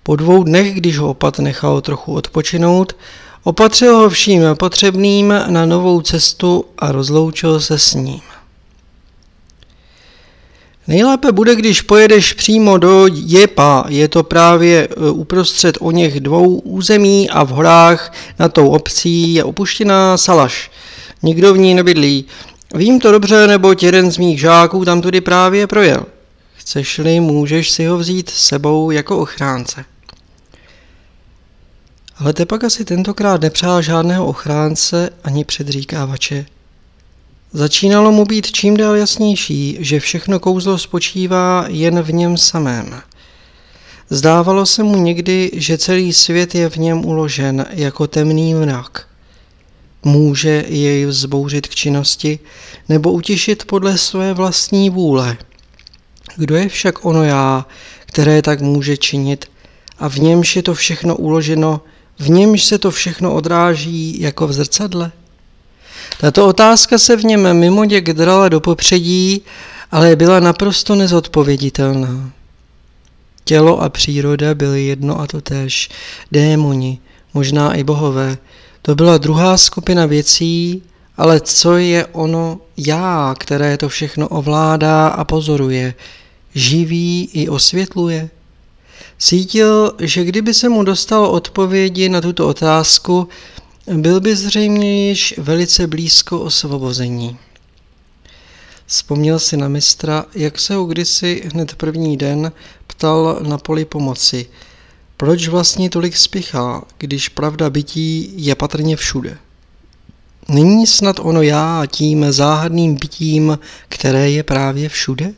Po 0.02 0.16
dvou 0.16 0.42
dnech, 0.42 0.74
když 0.74 0.98
ho 0.98 1.08
opat 1.08 1.38
nechal 1.38 1.80
trochu 1.80 2.14
odpočinout, 2.14 2.96
opatřil 3.44 3.96
ho 3.96 4.10
vším 4.10 4.42
potřebným 4.54 5.34
na 5.46 5.66
novou 5.66 6.00
cestu 6.00 6.64
a 6.78 6.92
rozloučil 6.92 7.60
se 7.60 7.78
s 7.78 7.94
ním. 7.94 8.20
Nejlépe 10.86 11.32
bude, 11.32 11.54
když 11.54 11.80
pojedeš 11.80 12.32
přímo 12.32 12.78
do 12.78 13.06
Jepa, 13.12 13.84
je 13.88 14.08
to 14.08 14.22
právě 14.22 14.88
e, 14.88 15.10
uprostřed 15.10 15.78
o 15.80 15.90
něch 15.90 16.20
dvou 16.20 16.58
území 16.58 17.30
a 17.30 17.44
v 17.44 17.48
horách 17.48 18.12
na 18.38 18.48
tou 18.48 18.68
obcí 18.68 19.34
je 19.34 19.44
opuštěná 19.44 20.16
Salaš. 20.16 20.70
Nikdo 21.22 21.54
v 21.54 21.58
ní 21.58 21.74
nebydlí. 21.74 22.24
Vím 22.74 23.00
to 23.00 23.12
dobře, 23.12 23.46
nebo 23.46 23.74
jeden 23.82 24.10
z 24.10 24.18
mých 24.18 24.40
žáků 24.40 24.84
tam 24.84 25.00
tudy 25.00 25.20
právě 25.20 25.66
projel. 25.66 26.06
Chceš-li, 26.70 27.20
můžeš 27.20 27.70
si 27.70 27.86
ho 27.86 27.98
vzít 27.98 28.30
sebou 28.30 28.90
jako 28.90 29.18
ochránce. 29.18 29.84
Ale 32.16 32.32
Tepaka 32.32 32.70
si 32.70 32.84
tentokrát 32.84 33.40
nepřál 33.40 33.82
žádného 33.82 34.26
ochránce 34.26 35.10
ani 35.24 35.44
předříkávače. 35.44 36.46
Začínalo 37.52 38.12
mu 38.12 38.24
být 38.24 38.52
čím 38.52 38.76
dál 38.76 38.96
jasnější, 38.96 39.76
že 39.80 40.00
všechno 40.00 40.40
kouzlo 40.40 40.78
spočívá 40.78 41.64
jen 41.68 42.02
v 42.02 42.12
něm 42.12 42.36
samém. 42.36 43.00
Zdávalo 44.10 44.66
se 44.66 44.82
mu 44.82 44.96
někdy, 44.96 45.50
že 45.54 45.78
celý 45.78 46.12
svět 46.12 46.54
je 46.54 46.70
v 46.70 46.76
něm 46.76 47.04
uložen 47.04 47.66
jako 47.70 48.06
temný 48.06 48.54
mrak. 48.54 49.08
Může 50.02 50.64
jej 50.68 51.06
vzbouřit 51.06 51.66
k 51.66 51.74
činnosti 51.74 52.38
nebo 52.88 53.12
utěšit 53.12 53.64
podle 53.64 53.98
své 53.98 54.34
vlastní 54.34 54.90
vůle. 54.90 55.36
Kdo 56.36 56.56
je 56.56 56.68
však 56.68 57.04
ono 57.04 57.24
já, 57.24 57.66
které 58.06 58.42
tak 58.42 58.60
může 58.60 58.96
činit 58.96 59.46
a 59.98 60.08
v 60.08 60.16
němž 60.16 60.56
je 60.56 60.62
to 60.62 60.74
všechno 60.74 61.16
uloženo, 61.16 61.80
v 62.18 62.30
němž 62.30 62.64
se 62.64 62.78
to 62.78 62.90
všechno 62.90 63.34
odráží 63.34 64.20
jako 64.20 64.46
v 64.46 64.52
zrcadle? 64.52 65.12
Tato 66.20 66.46
otázka 66.46 66.98
se 66.98 67.16
v 67.16 67.24
něm 67.24 67.54
mimo 67.54 67.84
děk 67.84 68.12
drala 68.12 68.48
do 68.48 68.60
popředí, 68.60 69.42
ale 69.90 70.16
byla 70.16 70.40
naprosto 70.40 70.94
nezodpověditelná. 70.94 72.30
Tělo 73.44 73.82
a 73.82 73.88
příroda 73.88 74.54
byly 74.54 74.84
jedno 74.84 75.20
a 75.20 75.26
to 75.26 75.40
též. 75.40 75.88
Démoni, 76.32 76.98
možná 77.34 77.74
i 77.74 77.84
bohové. 77.84 78.38
To 78.82 78.94
byla 78.94 79.18
druhá 79.18 79.56
skupina 79.56 80.06
věcí, 80.06 80.82
ale 81.16 81.40
co 81.40 81.76
je 81.76 82.06
ono 82.06 82.58
já, 82.76 83.34
které 83.38 83.76
to 83.76 83.88
všechno 83.88 84.28
ovládá 84.28 85.08
a 85.08 85.24
pozoruje, 85.24 85.94
živí 86.54 87.30
i 87.32 87.48
osvětluje? 87.48 88.30
Cítil, 89.18 89.94
že 89.98 90.24
kdyby 90.24 90.54
se 90.54 90.68
mu 90.68 90.84
dostalo 90.84 91.32
odpovědi 91.32 92.08
na 92.08 92.20
tuto 92.20 92.48
otázku, 92.48 93.28
byl 93.96 94.20
by 94.20 94.36
zřejmě 94.36 95.08
již 95.08 95.34
velice 95.38 95.86
blízko 95.86 96.40
osvobození. 96.40 97.36
Vzpomněl 98.86 99.38
si 99.38 99.56
na 99.56 99.68
mistra, 99.68 100.24
jak 100.34 100.58
se 100.58 100.74
ho 100.74 100.84
kdysi 100.84 101.42
hned 101.52 101.74
první 101.74 102.16
den 102.16 102.52
ptal 102.86 103.38
na 103.48 103.58
poli 103.58 103.84
pomoci. 103.84 104.46
Proč 105.16 105.48
vlastně 105.48 105.90
tolik 105.90 106.16
spěchá, 106.16 106.84
když 106.98 107.28
pravda 107.28 107.70
bytí 107.70 108.32
je 108.36 108.54
patrně 108.54 108.96
všude? 108.96 109.38
Není 110.48 110.86
snad 110.86 111.16
ono 111.20 111.42
já 111.42 111.82
tím 111.86 112.32
záhadným 112.32 112.94
bytím, 112.94 113.58
které 113.88 114.30
je 114.30 114.42
právě 114.42 114.88
všude? 114.88 115.34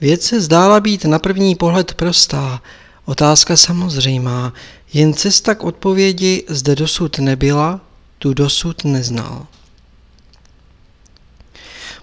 Věc 0.00 0.22
se 0.22 0.40
zdála 0.40 0.80
být 0.80 1.04
na 1.04 1.18
první 1.18 1.54
pohled 1.54 1.94
prostá, 1.94 2.62
otázka 3.04 3.56
samozřejmá, 3.56 4.52
jen 4.92 5.14
cesta 5.14 5.54
k 5.54 5.64
odpovědi 5.64 6.44
zde 6.48 6.76
dosud 6.76 7.18
nebyla, 7.18 7.80
tu 8.18 8.34
dosud 8.34 8.84
neznal. 8.84 9.46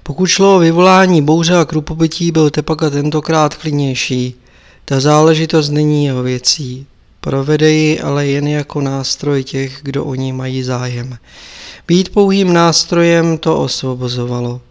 Pokud 0.03 0.25
šlo 0.25 0.55
o 0.55 0.59
vyvolání 0.59 1.21
bouře 1.21 1.57
a 1.57 1.65
krupobytí, 1.65 2.31
byl 2.31 2.49
Tepaka 2.49 2.89
tentokrát 2.89 3.55
klidnější. 3.55 4.35
Ta 4.85 4.99
záležitost 4.99 5.69
není 5.69 6.05
jeho 6.05 6.23
věcí. 6.23 6.85
Provede 7.19 7.71
ji 7.71 7.99
ale 7.99 8.27
jen 8.27 8.47
jako 8.47 8.81
nástroj 8.81 9.43
těch, 9.43 9.79
kdo 9.81 10.05
o 10.05 10.15
ní 10.15 10.33
mají 10.33 10.63
zájem. 10.63 11.17
Být 11.87 12.09
pouhým 12.09 12.53
nástrojem 12.53 13.37
to 13.37 13.59
osvobozovalo. 13.59 14.61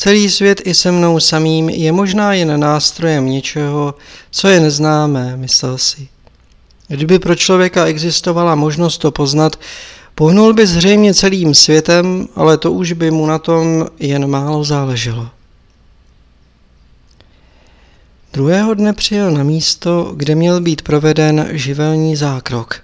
Celý 0.00 0.30
svět 0.30 0.60
i 0.64 0.74
se 0.74 0.92
mnou 0.92 1.20
samým 1.20 1.68
je 1.68 1.92
možná 1.92 2.32
jen 2.32 2.60
nástrojem 2.60 3.26
něčeho, 3.26 3.94
co 4.30 4.48
je 4.48 4.60
neznámé, 4.60 5.36
myslel 5.36 5.78
si. 5.78 6.08
Kdyby 6.88 7.18
pro 7.18 7.34
člověka 7.34 7.86
existovala 7.86 8.54
možnost 8.54 8.98
to 8.98 9.10
poznat, 9.10 9.60
pohnul 10.14 10.52
by 10.52 10.66
zřejmě 10.66 11.14
celým 11.14 11.54
světem, 11.54 12.28
ale 12.34 12.58
to 12.58 12.72
už 12.72 12.92
by 12.92 13.10
mu 13.10 13.26
na 13.26 13.38
tom 13.38 13.86
jen 13.98 14.26
málo 14.26 14.64
záleželo. 14.64 15.28
Druhého 18.32 18.74
dne 18.74 18.92
přijel 18.92 19.30
na 19.30 19.42
místo, 19.42 20.12
kde 20.16 20.34
měl 20.34 20.60
být 20.60 20.82
proveden 20.82 21.48
živelní 21.50 22.16
zákrok. 22.16 22.82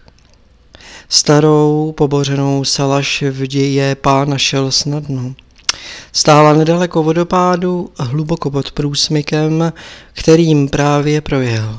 Starou, 1.09 1.95
pobořenou 1.97 2.65
salaš 2.65 3.23
v 3.31 3.47
děje 3.47 3.95
pán 3.95 4.31
našel 4.31 4.71
snadno. 4.71 5.35
Stála 6.13 6.53
nedaleko 6.53 7.03
vodopádu, 7.03 7.91
hluboko 7.99 8.51
pod 8.51 8.71
průsmykem, 8.71 9.73
kterým 10.13 10.69
právě 10.69 11.21
projel. 11.21 11.79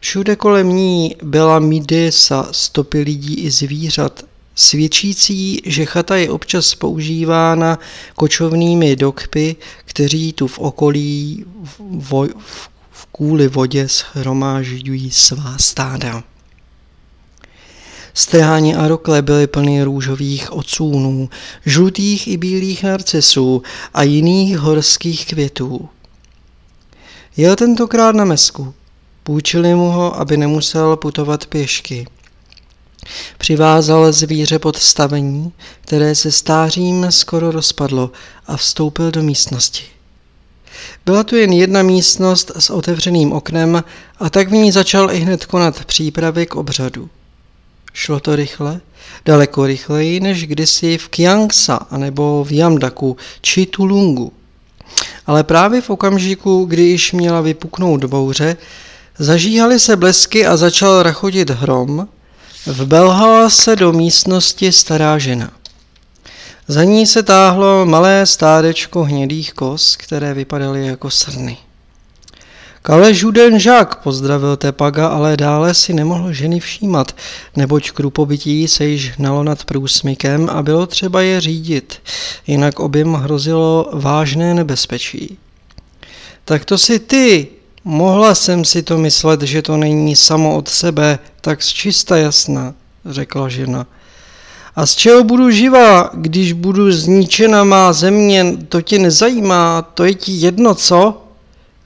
Všude 0.00 0.36
kolem 0.36 0.68
ní 0.68 1.16
byla 1.22 1.58
midesa 1.58 2.48
stopy 2.52 3.00
lidí 3.00 3.34
i 3.34 3.50
zvířat, 3.50 4.24
svědčící, 4.54 5.62
že 5.64 5.84
chata 5.84 6.16
je 6.16 6.30
občas 6.30 6.74
používána 6.74 7.78
kočovnými 8.14 8.96
dokpy, 8.96 9.56
kteří 9.84 10.32
tu 10.32 10.46
v 10.46 10.58
okolí 10.58 11.44
v, 11.62 11.80
v, 11.98 12.28
v 12.90 13.06
kůli 13.06 13.48
vodě 13.48 13.88
shromážďují 13.88 15.10
svá 15.10 15.58
stáda. 15.58 16.22
Stráně 18.18 18.76
a 18.76 18.88
rokle 18.88 19.22
byly 19.22 19.46
plny 19.46 19.82
růžových 19.82 20.52
ocůnů, 20.52 21.28
žlutých 21.66 22.28
i 22.28 22.36
bílých 22.36 22.82
narcisů 22.82 23.62
a 23.94 24.02
jiných 24.02 24.58
horských 24.58 25.26
květů. 25.26 25.88
Jel 27.36 27.56
tentokrát 27.56 28.14
na 28.14 28.24
mesku. 28.24 28.74
Půjčili 29.22 29.74
mu 29.74 29.90
ho, 29.90 30.20
aby 30.20 30.36
nemusel 30.36 30.96
putovat 30.96 31.46
pěšky. 31.46 32.06
Přivázal 33.38 34.12
zvíře 34.12 34.58
pod 34.58 34.76
stavení, 34.76 35.52
které 35.80 36.14
se 36.14 36.32
stářím 36.32 37.06
skoro 37.10 37.50
rozpadlo 37.50 38.10
a 38.46 38.56
vstoupil 38.56 39.10
do 39.10 39.22
místnosti. 39.22 39.84
Byla 41.06 41.24
tu 41.24 41.36
jen 41.36 41.52
jedna 41.52 41.82
místnost 41.82 42.50
s 42.58 42.70
otevřeným 42.70 43.32
oknem 43.32 43.84
a 44.18 44.30
tak 44.30 44.48
v 44.48 44.52
ní 44.52 44.72
začal 44.72 45.12
i 45.12 45.18
hned 45.18 45.46
konat 45.46 45.84
přípravy 45.84 46.46
k 46.46 46.56
obřadu. 46.56 47.10
Šlo 47.92 48.20
to 48.20 48.36
rychle, 48.36 48.80
daleko 49.24 49.66
rychleji 49.66 50.20
než 50.20 50.46
kdysi 50.46 50.98
v 50.98 51.08
Kiangsa 51.08 51.76
anebo 51.90 52.44
v 52.44 52.52
Yamdaku 52.52 53.16
či 53.40 53.66
Tulungu. 53.66 54.32
Ale 55.26 55.44
právě 55.44 55.80
v 55.80 55.90
okamžiku, 55.90 56.64
kdy 56.64 56.82
již 56.82 57.12
měla 57.12 57.40
vypuknout 57.40 58.04
bouře, 58.04 58.56
zažíhaly 59.18 59.80
se 59.80 59.96
blesky 59.96 60.46
a 60.46 60.56
začal 60.56 61.02
rachotit 61.02 61.50
hrom, 61.50 62.08
vbelhala 62.66 63.50
se 63.50 63.76
do 63.76 63.92
místnosti 63.92 64.72
stará 64.72 65.18
žena. 65.18 65.50
Za 66.68 66.84
ní 66.84 67.06
se 67.06 67.22
táhlo 67.22 67.86
malé 67.86 68.26
stádečko 68.26 69.04
hnědých 69.04 69.52
kos, 69.52 69.96
které 69.96 70.34
vypadaly 70.34 70.86
jako 70.86 71.10
srny. 71.10 71.56
Kale 72.82 73.14
Žák 73.56 73.94
pozdravil 73.94 74.56
Tepaga, 74.56 75.08
ale 75.08 75.36
dále 75.36 75.74
si 75.74 75.94
nemohl 75.94 76.32
ženy 76.32 76.60
všímat, 76.60 77.16
neboť 77.56 77.90
krupobytí 77.90 78.68
se 78.68 78.84
již 78.84 79.18
hnalo 79.18 79.44
nad 79.44 79.64
průsmykem 79.64 80.48
a 80.52 80.62
bylo 80.62 80.86
třeba 80.86 81.22
je 81.22 81.40
řídit, 81.40 81.94
jinak 82.46 82.80
objem 82.80 83.14
hrozilo 83.14 83.90
vážné 83.92 84.54
nebezpečí. 84.54 85.38
Tak 86.44 86.64
to 86.64 86.78
si 86.78 86.98
ty, 86.98 87.48
mohla 87.84 88.34
jsem 88.34 88.64
si 88.64 88.82
to 88.82 88.98
myslet, 88.98 89.42
že 89.42 89.62
to 89.62 89.76
není 89.76 90.16
samo 90.16 90.56
od 90.56 90.68
sebe, 90.68 91.18
tak 91.40 91.62
z 91.62 91.68
čista 91.68 92.16
jasná, 92.16 92.74
řekla 93.06 93.48
žena. 93.48 93.86
A 94.76 94.86
z 94.86 94.94
čeho 94.94 95.24
budu 95.24 95.50
živá, 95.50 96.10
když 96.14 96.52
budu 96.52 96.92
zničena 96.92 97.64
má 97.64 97.92
země, 97.92 98.56
to 98.68 98.82
tě 98.82 98.98
nezajímá, 98.98 99.82
to 99.82 100.04
je 100.04 100.14
ti 100.14 100.32
jedno, 100.32 100.74
co? 100.74 101.27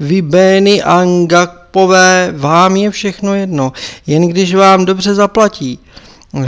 Vy 0.03 0.23
Bény 0.23 0.83
Angakpové, 0.83 2.33
vám 2.37 2.77
je 2.77 2.91
všechno 2.91 3.35
jedno, 3.35 3.73
jen 4.07 4.29
když 4.29 4.55
vám 4.55 4.85
dobře 4.85 5.15
zaplatí, 5.15 5.79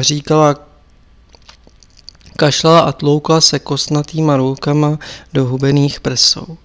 říkala 0.01 0.57
kašlala 2.37 2.81
a 2.81 2.93
tloukla 2.93 3.41
se 3.41 3.59
kosnatýma 3.59 4.37
rukama 4.37 4.99
do 5.33 5.45
hubených 5.45 6.01
prsou. 6.01 6.57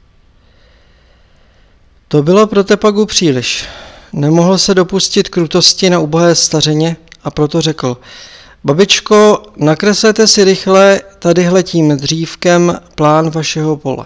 To 2.08 2.24
bylo 2.24 2.48
pro 2.48 2.63
Tepagu 2.63 3.05
příliš. 3.05 3.65
Nemohl 4.13 4.58
se 4.58 4.75
dopustit 4.75 5.29
krutosti 5.29 5.89
na 5.89 6.00
ubohé 6.00 6.36
stařeně 6.36 6.98
a 7.24 7.31
proto 7.31 7.62
řekl, 7.62 7.98
babičko, 8.63 9.43
nakreslete 9.58 10.27
si 10.27 10.43
rychle 10.43 11.01
tadyhle 11.19 11.63
tím 11.63 11.98
dřívkem 11.98 12.79
plán 12.96 13.29
vašeho 13.29 13.77
pole. 13.77 14.05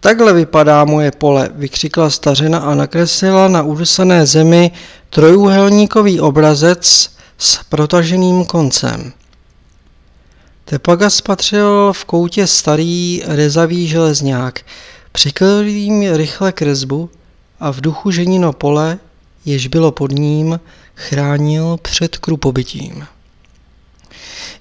Takhle 0.00 0.32
vypadá 0.32 0.84
moje 0.84 1.10
pole, 1.10 1.48
vykřikla 1.54 2.10
stařena 2.10 2.58
a 2.58 2.74
nakreslila 2.74 3.48
na 3.48 3.62
udusané 3.62 4.26
zemi 4.26 4.70
trojúhelníkový 5.10 6.20
obrazec 6.20 7.10
s 7.38 7.60
protaženým 7.68 8.44
koncem. 8.44 9.12
Tepaga 10.64 11.10
spatřil 11.10 11.92
v 11.92 12.04
koutě 12.04 12.46
starý 12.46 13.22
rezavý 13.26 13.88
železňák, 13.88 14.60
přikryl 15.12 15.60
jim 15.60 16.14
rychle 16.14 16.52
kresbu 16.52 17.10
a 17.60 17.72
v 17.72 17.80
duchu 17.80 18.10
ženino 18.10 18.52
pole, 18.52 18.98
jež 19.44 19.66
bylo 19.66 19.92
pod 19.92 20.10
ním, 20.10 20.60
chránil 20.94 21.78
před 21.82 22.16
krupobytím. 22.16 23.06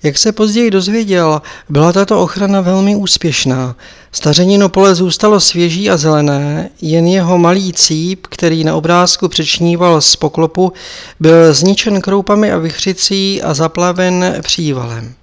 Jak 0.03 0.17
se 0.17 0.31
později 0.31 0.71
dozvěděl, 0.71 1.41
byla 1.69 1.93
tato 1.93 2.21
ochrana 2.21 2.61
velmi 2.61 2.95
úspěšná. 2.95 3.75
Stařenino 4.11 4.69
pole 4.69 4.95
zůstalo 4.95 5.39
svěží 5.39 5.89
a 5.89 5.97
zelené, 5.97 6.69
jen 6.81 7.07
jeho 7.07 7.37
malý 7.37 7.73
cíp, 7.73 8.27
který 8.27 8.63
na 8.63 8.75
obrázku 8.75 9.27
přečníval 9.27 10.01
z 10.01 10.15
poklopu, 10.15 10.73
byl 11.19 11.53
zničen 11.53 12.01
kroupami 12.01 12.51
a 12.51 12.57
vychřicí 12.57 13.41
a 13.41 13.53
zaplaven 13.53 14.35
přívalem. 14.41 15.13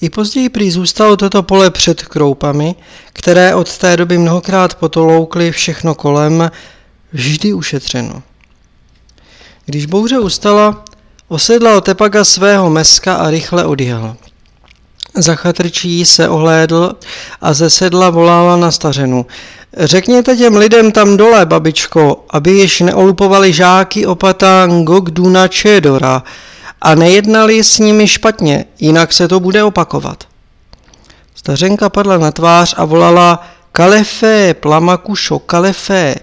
I 0.00 0.10
později 0.10 0.48
prý 0.48 0.70
zůstalo 0.70 1.16
toto 1.16 1.42
pole 1.42 1.70
před 1.70 2.02
kroupami, 2.02 2.74
které 3.12 3.54
od 3.54 3.78
té 3.78 3.96
doby 3.96 4.18
mnohokrát 4.18 4.74
potoloukly 4.74 5.52
všechno 5.52 5.94
kolem, 5.94 6.50
vždy 7.12 7.52
ušetřeno. 7.52 8.22
Když 9.66 9.86
bouře 9.86 10.18
ustala, 10.18 10.84
Osedlal 11.28 11.80
Tepaga 11.80 12.24
svého 12.24 12.70
meska 12.70 13.14
a 13.14 13.30
rychle 13.30 13.64
odjel. 13.64 14.16
Zachatrčí 15.14 16.04
se 16.04 16.28
ohlédl 16.28 16.92
a 17.40 17.54
ze 17.54 17.70
sedla 17.70 18.10
volala 18.10 18.56
na 18.56 18.70
stařenu. 18.70 19.26
Řekněte 19.76 20.36
těm 20.36 20.56
lidem 20.56 20.92
tam 20.92 21.16
dole, 21.16 21.46
babičko, 21.46 22.24
aby 22.30 22.50
již 22.50 22.80
neolupovali 22.80 23.52
žáky 23.52 24.06
opata 24.06 24.66
Ngogduna 24.66 25.48
Čedora 25.48 26.22
a 26.80 26.94
nejednali 26.94 27.64
s 27.64 27.78
nimi 27.78 28.08
špatně, 28.08 28.64
jinak 28.80 29.12
se 29.12 29.28
to 29.28 29.40
bude 29.40 29.64
opakovat. 29.64 30.24
Stařenka 31.34 31.88
padla 31.88 32.18
na 32.18 32.32
tvář 32.32 32.74
a 32.76 32.84
volala 32.84 33.48
Kalefe, 33.72 34.54
plamakušo, 34.54 35.38
kalefe. 35.38 36.14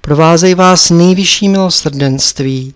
Provázej 0.00 0.54
vás 0.54 0.90
nejvyšší 0.90 1.48
milosrdenství. 1.48 2.74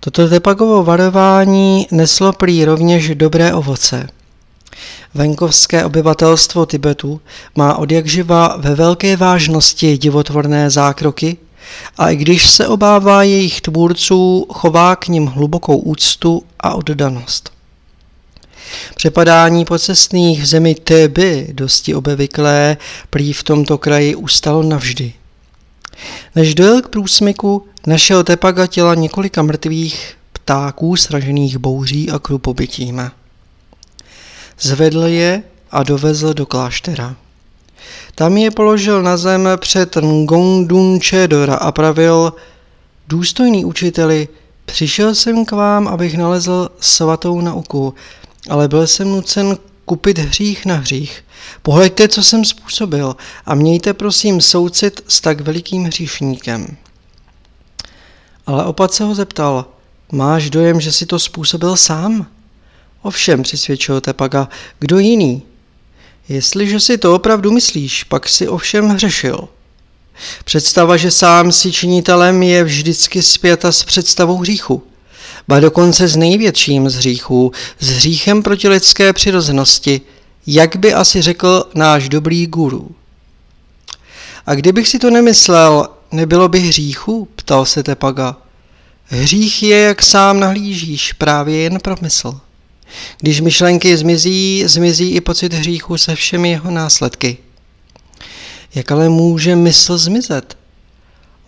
Toto 0.00 0.28
Tepagovo 0.28 0.84
varování 0.84 1.86
neslo 1.90 2.32
prý 2.32 2.64
rovněž 2.64 3.14
dobré 3.14 3.54
ovoce. 3.54 4.08
Venkovské 5.14 5.84
obyvatelstvo 5.84 6.66
Tibetu 6.66 7.20
má 7.56 7.76
odjakživa 7.76 8.56
ve 8.56 8.74
velké 8.74 9.16
vážnosti 9.16 9.98
divotvorné 9.98 10.70
zákroky 10.70 11.36
a 11.98 12.10
i 12.10 12.16
když 12.16 12.50
se 12.50 12.68
obává 12.68 13.22
jejich 13.22 13.60
tvůrců, 13.60 14.46
chová 14.52 14.96
k 14.96 15.08
nim 15.08 15.26
hlubokou 15.26 15.76
úctu 15.76 16.42
a 16.60 16.74
oddanost. 16.74 17.52
Přepadání 18.94 19.64
pocestných 19.64 20.42
v 20.42 20.46
zemi 20.46 20.74
Teby, 20.74 21.48
dosti 21.52 21.94
obevyklé, 21.94 22.76
prý 23.10 23.32
v 23.32 23.42
tomto 23.42 23.78
kraji 23.78 24.14
ustalo 24.14 24.62
navždy. 24.62 25.12
Než 26.34 26.54
dojel 26.54 26.82
k 26.82 26.88
průsmyku, 26.88 27.66
našel 27.86 28.24
Tepaga 28.24 28.66
těla 28.66 28.94
několika 28.94 29.42
mrtvých 29.42 30.16
ptáků 30.32 30.96
sražených 30.96 31.58
bouří 31.58 32.10
a 32.10 32.18
krupobytím. 32.18 33.10
Zvedl 34.60 35.02
je 35.02 35.42
a 35.70 35.82
dovezl 35.82 36.34
do 36.34 36.46
kláštera. 36.46 37.16
Tam 38.14 38.36
je 38.36 38.50
položil 38.50 39.02
na 39.02 39.16
zem 39.16 39.48
před 39.56 39.96
Ngondun 39.96 41.00
Chedora 41.00 41.54
a 41.54 41.72
pravil, 41.72 42.32
důstojný 43.08 43.64
učiteli, 43.64 44.28
přišel 44.64 45.14
jsem 45.14 45.44
k 45.44 45.52
vám, 45.52 45.88
abych 45.88 46.16
nalezl 46.16 46.68
svatou 46.80 47.40
nauku, 47.40 47.94
ale 48.50 48.68
byl 48.68 48.86
jsem 48.86 49.08
nucen 49.08 49.56
kupit 49.88 50.18
hřích 50.18 50.66
na 50.66 50.74
hřích. 50.74 51.24
Pohleďte, 51.62 52.08
co 52.08 52.22
jsem 52.22 52.44
způsobil 52.44 53.16
a 53.46 53.54
mějte 53.54 53.94
prosím 53.94 54.40
soucit 54.40 55.00
s 55.08 55.20
tak 55.20 55.40
velikým 55.40 55.84
hříšníkem. 55.84 56.76
Ale 58.46 58.64
opat 58.64 58.94
se 58.94 59.04
ho 59.04 59.14
zeptal, 59.14 59.66
máš 60.12 60.50
dojem, 60.50 60.80
že 60.80 60.92
si 60.92 61.06
to 61.06 61.18
způsobil 61.18 61.76
sám? 61.76 62.26
Ovšem, 63.02 63.42
přisvědčil 63.42 64.00
Tepaga, 64.00 64.48
kdo 64.78 64.98
jiný? 64.98 65.42
Jestliže 66.28 66.80
si 66.80 66.98
to 66.98 67.14
opravdu 67.14 67.52
myslíš, 67.52 68.04
pak 68.04 68.28
si 68.28 68.48
ovšem 68.48 68.88
hřešil. 68.88 69.48
Představa, 70.44 70.96
že 70.96 71.10
sám 71.10 71.52
si 71.52 71.72
činitelem 71.72 72.42
je 72.42 72.64
vždycky 72.64 73.22
zpěta 73.22 73.72
s 73.72 73.84
představou 73.84 74.36
hříchu 74.38 74.87
ba 75.48 75.60
dokonce 75.60 76.08
s 76.08 76.16
největším 76.16 76.90
z 76.90 76.94
hříchů, 76.94 77.52
s 77.78 77.90
hříchem 77.90 78.42
proti 78.42 78.68
lidské 78.68 79.12
přirozenosti, 79.12 80.00
jak 80.46 80.76
by 80.76 80.94
asi 80.94 81.22
řekl 81.22 81.64
náš 81.74 82.08
dobrý 82.08 82.46
guru. 82.46 82.90
A 84.46 84.54
kdybych 84.54 84.88
si 84.88 84.98
to 84.98 85.10
nemyslel, 85.10 85.88
nebylo 86.12 86.48
by 86.48 86.60
hříchu? 86.60 87.28
ptal 87.36 87.66
se 87.66 87.82
Tepaga. 87.82 88.36
Hřích 89.04 89.62
je, 89.62 89.78
jak 89.78 90.02
sám 90.02 90.40
nahlížíš, 90.40 91.12
právě 91.12 91.58
jen 91.58 91.78
promysl. 91.80 92.40
Když 93.18 93.40
myšlenky 93.40 93.96
zmizí, 93.96 94.64
zmizí 94.66 95.10
i 95.10 95.20
pocit 95.20 95.52
hříchu 95.52 95.98
se 95.98 96.14
všemi 96.14 96.50
jeho 96.50 96.70
následky. 96.70 97.36
Jak 98.74 98.92
ale 98.92 99.08
může 99.08 99.56
mysl 99.56 99.98
zmizet? 99.98 100.56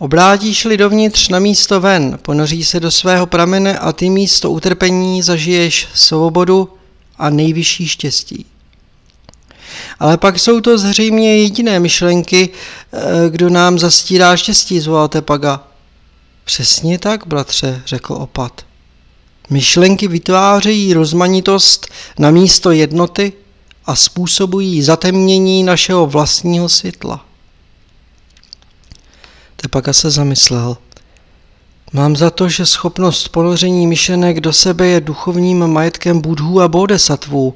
Obrátíš-li 0.01 0.77
dovnitř 0.77 1.29
na 1.29 1.39
místo 1.39 1.79
ven, 1.79 2.19
ponoří 2.21 2.63
se 2.63 2.79
do 2.79 2.91
svého 2.91 3.25
pramene 3.25 3.79
a 3.79 3.93
ty 3.93 4.09
místo 4.09 4.51
utrpení 4.51 5.21
zažiješ 5.21 5.87
svobodu 5.93 6.69
a 7.17 7.29
nejvyšší 7.29 7.87
štěstí. 7.87 8.45
Ale 9.99 10.17
pak 10.17 10.39
jsou 10.39 10.61
to 10.61 10.77
zřejmě 10.77 11.37
jediné 11.37 11.79
myšlenky, 11.79 12.49
eh, 12.93 13.29
kdo 13.29 13.49
nám 13.49 13.79
zastírá 13.79 14.37
štěstí, 14.37 14.79
zvolal 14.79 15.07
Tepaga. 15.07 15.63
Přesně 16.45 16.99
tak, 16.99 17.27
bratře, 17.27 17.81
řekl 17.85 18.13
opat. 18.13 18.65
Myšlenky 19.49 20.07
vytvářejí 20.07 20.93
rozmanitost 20.93 21.87
na 22.19 22.31
místo 22.31 22.71
jednoty 22.71 23.33
a 23.85 23.95
způsobují 23.95 24.81
zatemnění 24.81 25.63
našeho 25.63 26.05
vlastního 26.05 26.69
světla. 26.69 27.25
Tepaka 29.61 29.93
se 29.93 30.09
zamyslel. 30.09 30.77
Mám 31.93 32.15
za 32.15 32.29
to, 32.29 32.49
že 32.49 32.65
schopnost 32.65 33.27
ponoření 33.27 33.87
myšlenek 33.87 34.39
do 34.39 34.53
sebe 34.53 34.87
je 34.87 35.01
duchovním 35.01 35.67
majetkem 35.67 36.21
budhů 36.21 36.61
a 36.61 36.67
bodesattvů, 36.67 37.55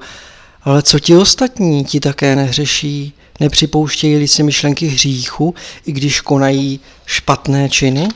ale 0.64 0.82
co 0.82 1.00
ti 1.00 1.16
ostatní 1.16 1.86
ti 1.86 2.00
také 2.00 2.36
nehřeší, 2.36 3.14
nepřipouštějí 3.40 4.28
si 4.28 4.44
myšlenky 4.44 4.88
hříchu, 4.88 5.56
i 5.86 5.92
když 5.92 6.22
konají 6.22 6.80
špatné 7.06 7.70
činy? 7.70 8.08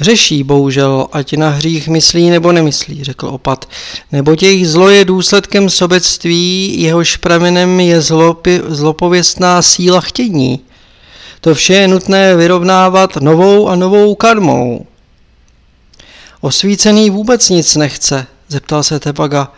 Řeší, 0.00 0.42
bohužel, 0.42 1.08
ať 1.12 1.32
na 1.32 1.48
hřích 1.48 1.88
myslí 1.88 2.30
nebo 2.30 2.52
nemyslí, 2.52 3.04
řekl 3.04 3.26
opat, 3.26 3.68
nebo 4.12 4.36
jejich 4.40 4.68
zlo 4.68 4.88
je 4.88 5.04
důsledkem 5.04 5.70
sobectví, 5.70 6.74
jehož 6.80 7.16
pramenem 7.16 7.80
je 7.80 8.00
zlopi, 8.00 8.60
zlopověstná 8.68 9.62
síla 9.62 10.00
chtění. 10.00 10.60
To 11.44 11.54
vše 11.54 11.74
je 11.74 11.88
nutné 11.88 12.36
vyrovnávat 12.36 13.16
novou 13.16 13.68
a 13.68 13.76
novou 13.76 14.14
karmou. 14.14 14.86
Osvícený 16.40 17.10
vůbec 17.10 17.48
nic 17.48 17.76
nechce, 17.76 18.26
zeptal 18.48 18.82
se 18.82 19.00
Tepaga. 19.00 19.52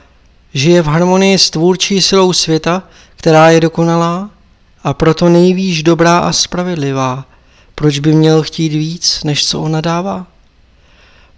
Žije 0.55 0.83
v 0.83 0.87
harmonii 0.87 1.38
s 1.38 1.51
tvůrčí 1.51 2.03
silou 2.03 2.33
světa, 2.33 2.83
která 3.16 3.51
je 3.51 3.61
dokonalá 3.61 4.31
a 4.85 4.94
proto 4.94 5.29
nejvíš 5.29 5.83
dobrá 5.83 6.18
a 6.18 6.33
spravedlivá. 6.33 7.25
Proč 7.75 7.99
by 7.99 8.12
měl 8.12 8.42
chtít 8.42 8.68
víc, 8.68 9.20
než 9.25 9.46
co 9.46 9.61
ona 9.61 9.81
dává? 9.81 10.27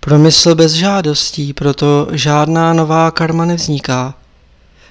Promysl 0.00 0.54
bez 0.54 0.72
žádostí, 0.72 1.52
proto 1.52 2.08
žádná 2.12 2.72
nová 2.72 3.11
karma 3.11 3.44
nevzniká. 3.44 4.14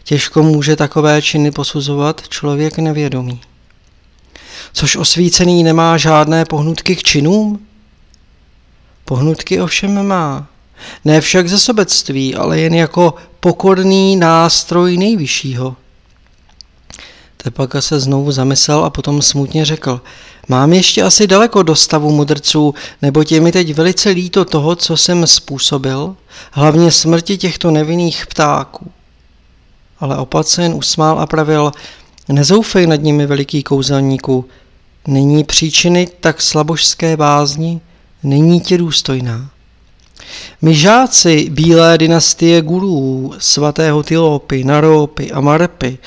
Těžko 0.03 0.43
může 0.43 0.75
takové 0.75 1.21
činy 1.21 1.51
posuzovat 1.51 2.29
člověk 2.29 2.77
nevědomý. 2.77 3.41
Což 4.73 4.95
osvícený 4.95 5.63
nemá 5.63 5.97
žádné 5.97 6.45
pohnutky 6.45 6.95
k 6.95 7.03
činům? 7.03 7.59
Pohnutky 9.05 9.61
ovšem 9.61 10.07
má. 10.07 10.47
Ne 11.05 11.21
však 11.21 11.49
ze 11.49 11.59
sobectví, 11.59 12.35
ale 12.35 12.59
jen 12.59 12.73
jako 12.73 13.13
pokorný 13.39 14.15
nástroj 14.15 14.97
nejvyššího. 14.97 15.75
Tepaka 17.37 17.81
se 17.81 17.99
znovu 17.99 18.31
zamyslel 18.31 18.85
a 18.85 18.89
potom 18.89 19.21
smutně 19.21 19.65
řekl, 19.65 20.01
mám 20.47 20.73
ještě 20.73 21.03
asi 21.03 21.27
daleko 21.27 21.63
do 21.63 21.75
stavu 21.75 22.11
mudrců, 22.11 22.73
nebo 23.01 23.23
je 23.29 23.41
mi 23.41 23.51
teď 23.51 23.73
velice 23.73 24.09
líto 24.09 24.45
toho, 24.45 24.75
co 24.75 24.97
jsem 24.97 25.27
způsobil, 25.27 26.15
hlavně 26.51 26.91
smrti 26.91 27.37
těchto 27.37 27.71
nevinných 27.71 28.27
ptáků. 28.27 28.91
Ale 29.99 30.17
opat 30.17 30.47
se 30.47 30.63
jen 30.63 30.73
usmál 30.73 31.19
a 31.19 31.25
pravil, 31.25 31.71
nezoufej 32.33 32.87
nad 32.87 32.95
nimi, 32.95 33.25
veliký 33.25 33.63
kouzelníku, 33.63 34.45
není 35.07 35.43
příčiny 35.43 36.07
tak 36.19 36.41
slabožské 36.41 37.17
bázni, 37.17 37.81
není 38.23 38.61
tě 38.61 38.77
důstojná. 38.77 39.49
My 40.61 40.75
žáci 40.75 41.49
bílé 41.49 41.97
dynastie 41.97 42.61
gurů, 42.61 43.33
svatého 43.37 44.03
Tylopy, 44.03 44.63
Naropy 44.63 45.31
a 45.31 45.41
Marpy, 45.41 45.97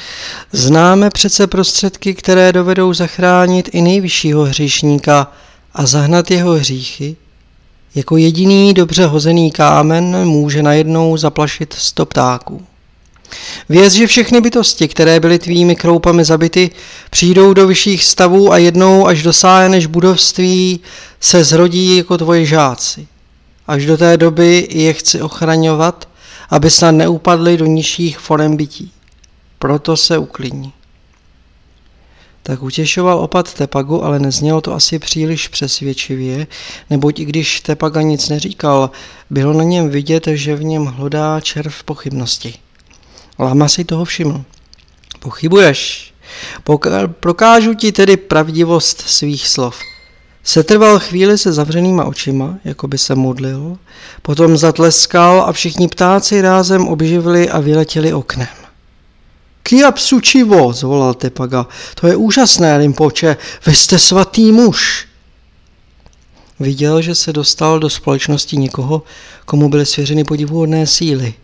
známe 0.52 1.10
přece 1.10 1.46
prostředky, 1.46 2.14
které 2.14 2.52
dovedou 2.52 2.94
zachránit 2.94 3.68
i 3.72 3.82
nejvyššího 3.82 4.44
hříšníka 4.44 5.32
a 5.74 5.86
zahnat 5.86 6.30
jeho 6.30 6.52
hříchy. 6.52 7.16
Jako 7.94 8.16
jediný 8.16 8.74
dobře 8.74 9.06
hozený 9.06 9.50
kámen 9.50 10.24
může 10.24 10.62
najednou 10.62 11.16
zaplašit 11.16 11.72
sto 11.72 12.06
ptáků. 12.06 12.62
Věz, 13.68 13.92
že 13.92 14.06
všechny 14.06 14.40
bytosti, 14.40 14.88
které 14.88 15.20
byly 15.20 15.38
tvými 15.38 15.76
kroupami 15.76 16.24
zabity, 16.24 16.70
přijdou 17.10 17.54
do 17.54 17.66
vyšších 17.66 18.04
stavů 18.04 18.52
a 18.52 18.58
jednou, 18.58 19.06
až 19.06 19.22
dosáhneš 19.22 19.86
budovství, 19.86 20.80
se 21.20 21.44
zrodí 21.44 21.96
jako 21.96 22.18
tvoji 22.18 22.46
žáci. 22.46 23.06
Až 23.66 23.86
do 23.86 23.96
té 23.96 24.16
doby 24.16 24.68
je 24.70 24.92
chci 24.92 25.22
ochraňovat, 25.22 26.08
aby 26.50 26.70
snad 26.70 26.90
neupadly 26.90 27.56
do 27.56 27.66
nižších 27.66 28.18
forem 28.18 28.56
bytí. 28.56 28.92
Proto 29.58 29.96
se 29.96 30.18
uklidní. 30.18 30.72
Tak 32.42 32.62
utěšoval 32.62 33.18
opat 33.18 33.54
Tepagu, 33.54 34.04
ale 34.04 34.18
neznělo 34.18 34.60
to 34.60 34.74
asi 34.74 34.98
příliš 34.98 35.48
přesvědčivě, 35.48 36.46
neboť 36.90 37.18
i 37.18 37.24
když 37.24 37.60
Tepaga 37.60 38.02
nic 38.02 38.28
neříkal, 38.28 38.90
bylo 39.30 39.52
na 39.52 39.64
něm 39.64 39.90
vidět, 39.90 40.28
že 40.32 40.56
v 40.56 40.64
něm 40.64 40.84
hlodá 40.86 41.40
červ 41.40 41.82
pochybnosti. 41.82 42.54
Lama 43.44 43.68
si 43.68 43.84
toho 43.84 44.04
všiml. 44.04 44.44
Pochybuješ. 45.18 46.12
prokážu 47.06 47.74
ti 47.74 47.92
tedy 47.92 48.16
pravdivost 48.16 49.00
svých 49.00 49.48
slov. 49.48 49.76
Setrval 50.44 50.98
chvíli 50.98 51.38
se 51.38 51.52
zavřenýma 51.52 52.04
očima, 52.04 52.58
jako 52.64 52.88
by 52.88 52.98
se 52.98 53.14
modlil, 53.14 53.78
potom 54.22 54.56
zatleskal 54.56 55.44
a 55.46 55.52
všichni 55.52 55.88
ptáci 55.88 56.40
rázem 56.40 56.88
obživili 56.88 57.50
a 57.50 57.60
vyletěli 57.60 58.12
oknem. 58.12 58.48
Kia 59.62 59.90
psučivo, 59.90 60.72
zvolal 60.72 61.14
Tepaga, 61.14 61.66
to 61.94 62.06
je 62.06 62.16
úžasné, 62.16 62.76
Limpoče, 62.76 63.36
vy 63.66 63.74
jste 63.74 63.98
svatý 63.98 64.52
muž. 64.52 65.06
Viděl, 66.60 67.02
že 67.02 67.14
se 67.14 67.32
dostal 67.32 67.78
do 67.78 67.90
společnosti 67.90 68.56
někoho, 68.56 69.02
komu 69.44 69.68
byly 69.68 69.86
svěřeny 69.86 70.24
podivuhodné 70.24 70.86
síly. 70.86 71.34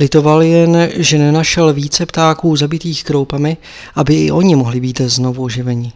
Litoval 0.00 0.42
jen, 0.42 0.88
že 0.96 1.18
nenašel 1.18 1.72
více 1.72 2.06
ptáků 2.06 2.56
zabitých 2.56 3.04
kroupami, 3.04 3.56
aby 3.94 4.14
i 4.14 4.30
oni 4.30 4.56
mohli 4.56 4.80
být 4.80 5.00
znovu 5.00 5.42
oživeni. 5.42 5.92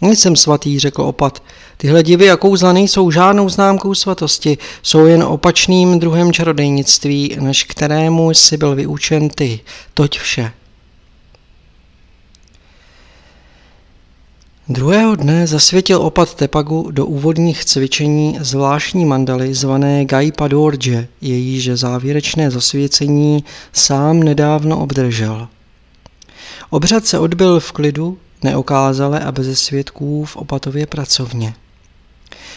Nejsem 0.00 0.36
svatý, 0.36 0.78
řekl 0.78 1.02
opat. 1.02 1.42
Tyhle 1.76 2.02
divy 2.02 2.30
a 2.30 2.36
kouzla 2.36 2.72
nejsou 2.72 3.10
žádnou 3.10 3.48
známkou 3.48 3.94
svatosti, 3.94 4.58
jsou 4.82 5.06
jen 5.06 5.22
opačným 5.22 5.98
druhem 5.98 6.32
čarodejnictví, 6.32 7.36
než 7.40 7.64
kterému 7.64 8.30
jsi 8.30 8.56
byl 8.56 8.74
vyučen 8.74 9.28
ty. 9.28 9.60
Toť 9.94 10.18
vše. 10.18 10.52
Druhého 14.70 15.16
dne 15.16 15.46
zasvětil 15.46 16.02
opat 16.02 16.34
Tepagu 16.34 16.90
do 16.90 17.06
úvodních 17.06 17.64
cvičení 17.64 18.38
zvláštní 18.40 19.04
mandaly 19.04 19.54
zvané 19.54 20.04
Gaipadorje, 20.04 21.08
jejíž 21.20 21.70
závěrečné 21.74 22.50
zasvěcení 22.50 23.44
sám 23.72 24.22
nedávno 24.22 24.80
obdržel. 24.80 25.48
Obřad 26.70 27.06
se 27.06 27.18
odbyl 27.18 27.60
v 27.60 27.72
klidu, 27.72 28.18
neokázale 28.42 29.20
a 29.20 29.32
bez 29.32 29.60
svědků 29.62 30.24
v 30.24 30.36
opatově 30.36 30.86
pracovně. 30.86 31.54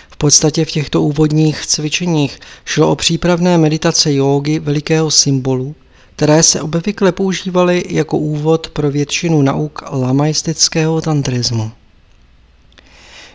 V 0.10 0.18
podstatě 0.18 0.66
v 0.66 0.72
těchto 0.72 1.02
úvodních 1.02 1.66
cvičeních 1.66 2.40
šlo 2.66 2.92
o 2.92 2.96
přípravné 2.96 3.58
meditace 3.58 4.14
jógy 4.14 4.60
velikého 4.60 5.12
symbolu, 5.12 5.76
které 6.16 6.44
se 6.44 6.62
obvykle 6.62 7.12
používaly 7.12 7.84
jako 7.90 8.18
úvod 8.18 8.70
pro 8.70 8.92
většinu 8.92 9.42
nauk 9.42 9.84
lamaistického 9.92 11.02
tantrismu. 11.02 11.72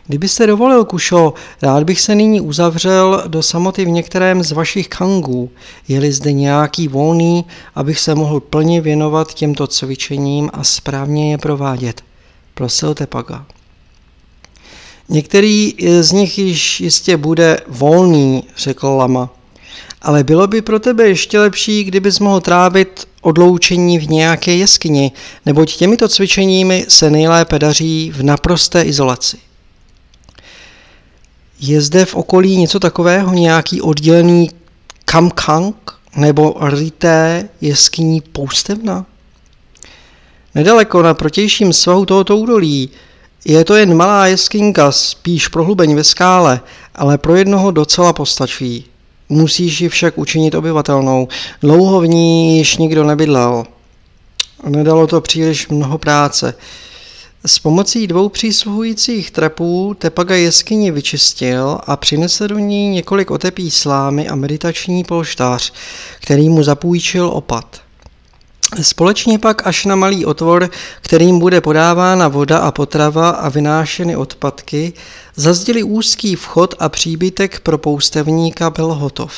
Kdybyste 0.08 0.46
dovolil, 0.46 0.84
Kušo, 0.84 1.34
rád 1.62 1.84
bych 1.84 2.00
se 2.00 2.14
nyní 2.14 2.40
uzavřel 2.40 3.24
do 3.26 3.42
samoty 3.42 3.84
v 3.84 3.88
některém 3.88 4.42
z 4.42 4.52
vašich 4.52 4.88
kangů. 4.88 5.50
Je-li 5.88 6.12
zde 6.12 6.32
nějaký 6.32 6.88
volný, 6.88 7.44
abych 7.74 8.00
se 8.00 8.14
mohl 8.14 8.40
plně 8.40 8.80
věnovat 8.80 9.34
těmto 9.34 9.66
cvičením 9.66 10.50
a 10.52 10.64
správně 10.64 11.30
je 11.30 11.38
provádět 11.38 12.02
prosil 12.54 12.94
Tepaga. 12.94 13.46
Některý 15.08 15.74
z 16.00 16.12
nich 16.12 16.38
již 16.38 16.80
jistě 16.80 17.16
bude 17.16 17.60
volný, 17.68 18.44
řekl 18.56 18.86
Lama, 18.88 19.30
ale 20.02 20.24
bylo 20.24 20.46
by 20.46 20.62
pro 20.62 20.80
tebe 20.80 21.08
ještě 21.08 21.38
lepší, 21.38 21.84
kdybys 21.84 22.18
mohl 22.18 22.40
trávit 22.40 23.08
odloučení 23.20 23.98
v 23.98 24.10
nějaké 24.10 24.54
jeskyni, 24.54 25.12
neboť 25.46 25.76
těmito 25.76 26.08
cvičeními 26.08 26.86
se 26.88 27.10
nejlépe 27.10 27.58
daří 27.58 28.12
v 28.14 28.22
naprosté 28.22 28.82
izolaci. 28.82 29.47
Je 31.60 31.80
zde 31.80 32.04
v 32.04 32.14
okolí 32.14 32.56
něco 32.56 32.80
takového, 32.80 33.34
nějaký 33.34 33.82
oddělený 33.82 34.50
kamkang 35.04 35.76
nebo 36.16 36.56
rité 36.60 37.48
jeskyní 37.60 38.20
poustevna? 38.20 39.06
Nedaleko 40.54 41.02
na 41.02 41.14
protějším 41.14 41.72
svahu 41.72 42.06
tohoto 42.06 42.36
údolí 42.36 42.90
je 43.44 43.64
to 43.64 43.74
jen 43.74 43.96
malá 43.96 44.26
jeskyňka, 44.26 44.92
spíš 44.92 45.48
prohlubeň 45.48 45.94
ve 45.94 46.04
skále, 46.04 46.60
ale 46.94 47.18
pro 47.18 47.36
jednoho 47.36 47.70
docela 47.70 48.12
postačí. 48.12 48.84
Musíš 49.28 49.80
ji 49.80 49.88
však 49.88 50.18
učinit 50.18 50.54
obyvatelnou. 50.54 51.28
Dlouho 51.62 52.00
v 52.00 52.06
ní 52.06 52.58
již 52.58 52.76
nikdo 52.76 53.04
nebydlel. 53.04 53.64
Nedalo 54.68 55.06
to 55.06 55.20
příliš 55.20 55.68
mnoho 55.68 55.98
práce. 55.98 56.54
S 57.46 57.58
pomocí 57.58 58.06
dvou 58.06 58.28
přísluhujících 58.28 59.30
trapů 59.30 59.96
Tepaga 59.98 60.34
jeskyni 60.34 60.90
vyčistil 60.90 61.78
a 61.86 61.96
přinesl 61.96 62.48
do 62.48 62.58
ní 62.58 62.88
několik 62.88 63.30
otepí 63.30 63.70
slámy 63.70 64.28
a 64.28 64.34
meditační 64.34 65.04
polštář, 65.04 65.72
který 66.20 66.48
mu 66.48 66.62
zapůjčil 66.62 67.26
opat. 67.26 67.80
Společně 68.82 69.38
pak 69.38 69.66
až 69.66 69.84
na 69.84 69.96
malý 69.96 70.26
otvor, 70.26 70.70
kterým 71.00 71.38
bude 71.38 71.60
podávána 71.60 72.28
voda 72.28 72.58
a 72.58 72.70
potrava 72.70 73.30
a 73.30 73.48
vynášeny 73.48 74.16
odpadky, 74.16 74.92
zazděli 75.36 75.82
úzký 75.82 76.36
vchod 76.36 76.74
a 76.78 76.88
příbytek 76.88 77.60
pro 77.60 77.78
poustevníka 77.78 78.70
byl 78.70 78.94
hotov. 78.94 79.32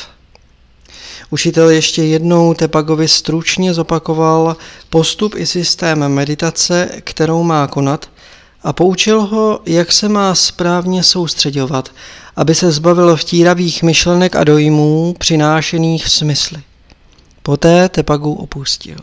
Učitel 1.30 1.70
ještě 1.70 2.02
jednou 2.02 2.54
Tepagovi 2.54 3.08
stručně 3.08 3.74
zopakoval 3.74 4.56
postup 4.90 5.34
i 5.36 5.46
systém 5.46 6.08
meditace, 6.08 6.90
kterou 7.04 7.42
má 7.42 7.66
konat, 7.66 8.10
a 8.62 8.72
poučil 8.72 9.20
ho, 9.20 9.60
jak 9.66 9.92
se 9.92 10.08
má 10.08 10.34
správně 10.34 11.02
soustředovat, 11.02 11.88
aby 12.36 12.54
se 12.54 12.72
zbavil 12.72 13.16
vtíravých 13.16 13.82
myšlenek 13.82 14.36
a 14.36 14.44
dojmů 14.44 15.14
přinášených 15.18 16.08
smysly. 16.08 16.62
Poté 17.42 17.88
Tepagu 17.88 18.32
opustil. 18.32 18.96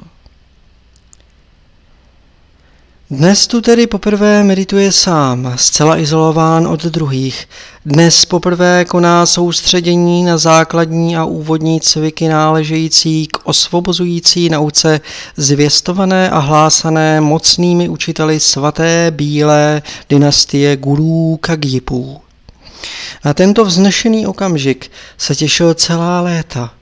Dnes 3.11 3.47
tu 3.47 3.61
tedy 3.61 3.87
poprvé 3.87 4.43
medituje 4.43 4.91
sám, 4.91 5.53
zcela 5.55 5.97
izolován 5.97 6.67
od 6.67 6.85
druhých. 6.85 7.49
Dnes 7.85 8.25
poprvé 8.25 8.85
koná 8.85 9.25
soustředění 9.25 10.23
na 10.23 10.37
základní 10.37 11.17
a 11.17 11.25
úvodní 11.25 11.81
cviky 11.81 12.27
náležející 12.27 13.27
k 13.27 13.37
osvobozující 13.43 14.49
nauce 14.49 15.01
zvěstované 15.37 16.29
a 16.29 16.39
hlásané 16.39 17.21
mocnými 17.21 17.89
učiteli 17.89 18.39
svaté 18.39 19.11
bílé 19.11 19.81
dynastie 20.09 20.77
gurů 20.77 21.37
Kagyipů. 21.41 22.21
Na 23.25 23.33
tento 23.33 23.65
vznešený 23.65 24.27
okamžik 24.27 24.91
se 25.17 25.35
těšil 25.35 25.73
celá 25.73 26.21
léta– 26.21 26.71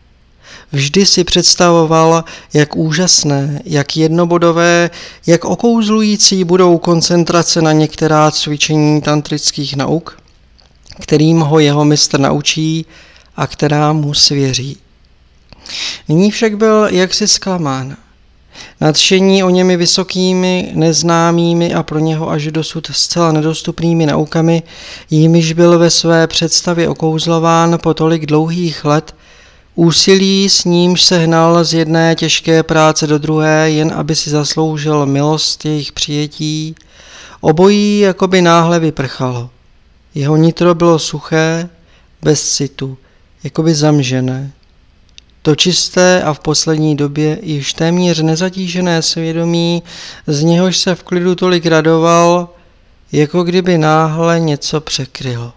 Vždy 0.72 1.06
si 1.06 1.24
představoval, 1.24 2.24
jak 2.54 2.76
úžasné, 2.76 3.62
jak 3.66 3.98
jednobodové, 3.98 4.90
jak 5.28 5.46
okouzlující 5.46 6.44
budou 6.44 6.78
koncentrace 6.78 7.62
na 7.62 7.72
některá 7.72 8.32
cvičení 8.32 9.02
tantrických 9.02 9.76
nauk, 9.76 10.20
kterým 11.02 11.40
ho 11.40 11.60
jeho 11.60 11.86
mistr 11.86 12.20
naučí 12.20 12.86
a 13.36 13.48
která 13.48 13.94
mu 13.94 14.14
svěří. 14.14 14.78
Nyní 16.08 16.32
však 16.32 16.58
byl 16.58 16.88
jaksi 16.92 17.28
zklamán. 17.28 17.98
Nadšení 18.82 19.44
o 19.44 19.50
němi 19.50 19.78
vysokými, 19.78 20.72
neznámými 20.74 21.74
a 21.74 21.84
pro 21.84 22.00
něho 22.00 22.30
až 22.30 22.52
dosud 22.52 22.88
zcela 22.92 23.32
nedostupnými 23.32 24.06
naukami, 24.06 24.64
jimiž 25.10 25.54
byl 25.54 25.80
ve 25.80 25.90
své 25.90 26.28
představě 26.28 26.90
okouzlován 26.90 27.78
po 27.84 27.94
tolik 27.94 28.26
dlouhých 28.26 28.86
let, 28.86 29.16
Úsilí 29.78 30.50
s 30.50 30.64
nímž 30.64 31.04
se 31.04 31.18
hnal 31.18 31.64
z 31.64 31.74
jedné 31.74 32.16
těžké 32.16 32.64
práce 32.64 33.08
do 33.08 33.18
druhé, 33.18 33.72
jen 33.72 33.94
aby 33.96 34.16
si 34.16 34.30
zasloužil 34.30 35.06
milost 35.06 35.66
jejich 35.66 35.92
přijetí, 35.92 36.76
obojí 37.42 38.00
jakoby 38.00 38.42
náhle 38.42 38.80
vyprchalo. 38.80 39.50
Jeho 40.16 40.38
nitro 40.38 40.76
bylo 40.76 41.00
suché, 41.00 41.70
bez 42.22 42.56
citu, 42.56 42.98
jakoby 43.44 43.76
zamžené. 43.76 44.52
To 45.42 45.56
čisté 45.56 46.24
a 46.24 46.34
v 46.34 46.40
poslední 46.40 46.96
době 46.96 47.40
již 47.42 47.74
téměř 47.74 48.22
nezatížené 48.22 49.02
svědomí, 49.02 49.84
z 50.28 50.44
něhož 50.44 50.78
se 50.78 50.96
v 50.96 51.04
klidu 51.04 51.36
tolik 51.36 51.66
radoval, 51.66 52.50
jako 53.12 53.44
kdyby 53.44 53.78
náhle 53.78 54.40
něco 54.40 54.82
překrylo. 54.82 55.54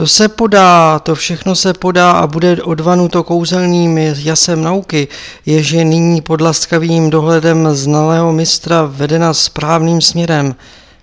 To 0.00 0.06
se 0.06 0.28
podá, 0.28 0.98
to 0.98 1.14
všechno 1.14 1.54
se 1.54 1.72
podá 1.72 2.10
a 2.10 2.26
bude 2.26 2.62
odvanuto 2.62 3.24
kouzelným 3.24 3.98
jasem 3.98 4.62
nauky, 4.62 5.08
jež 5.46 5.70
je 5.70 5.84
nyní 5.84 6.22
pod 6.22 6.40
laskavým 6.40 7.10
dohledem 7.10 7.68
znalého 7.74 8.32
mistra 8.32 8.82
vedena 8.82 9.34
správným 9.34 10.00
směrem, 10.00 10.54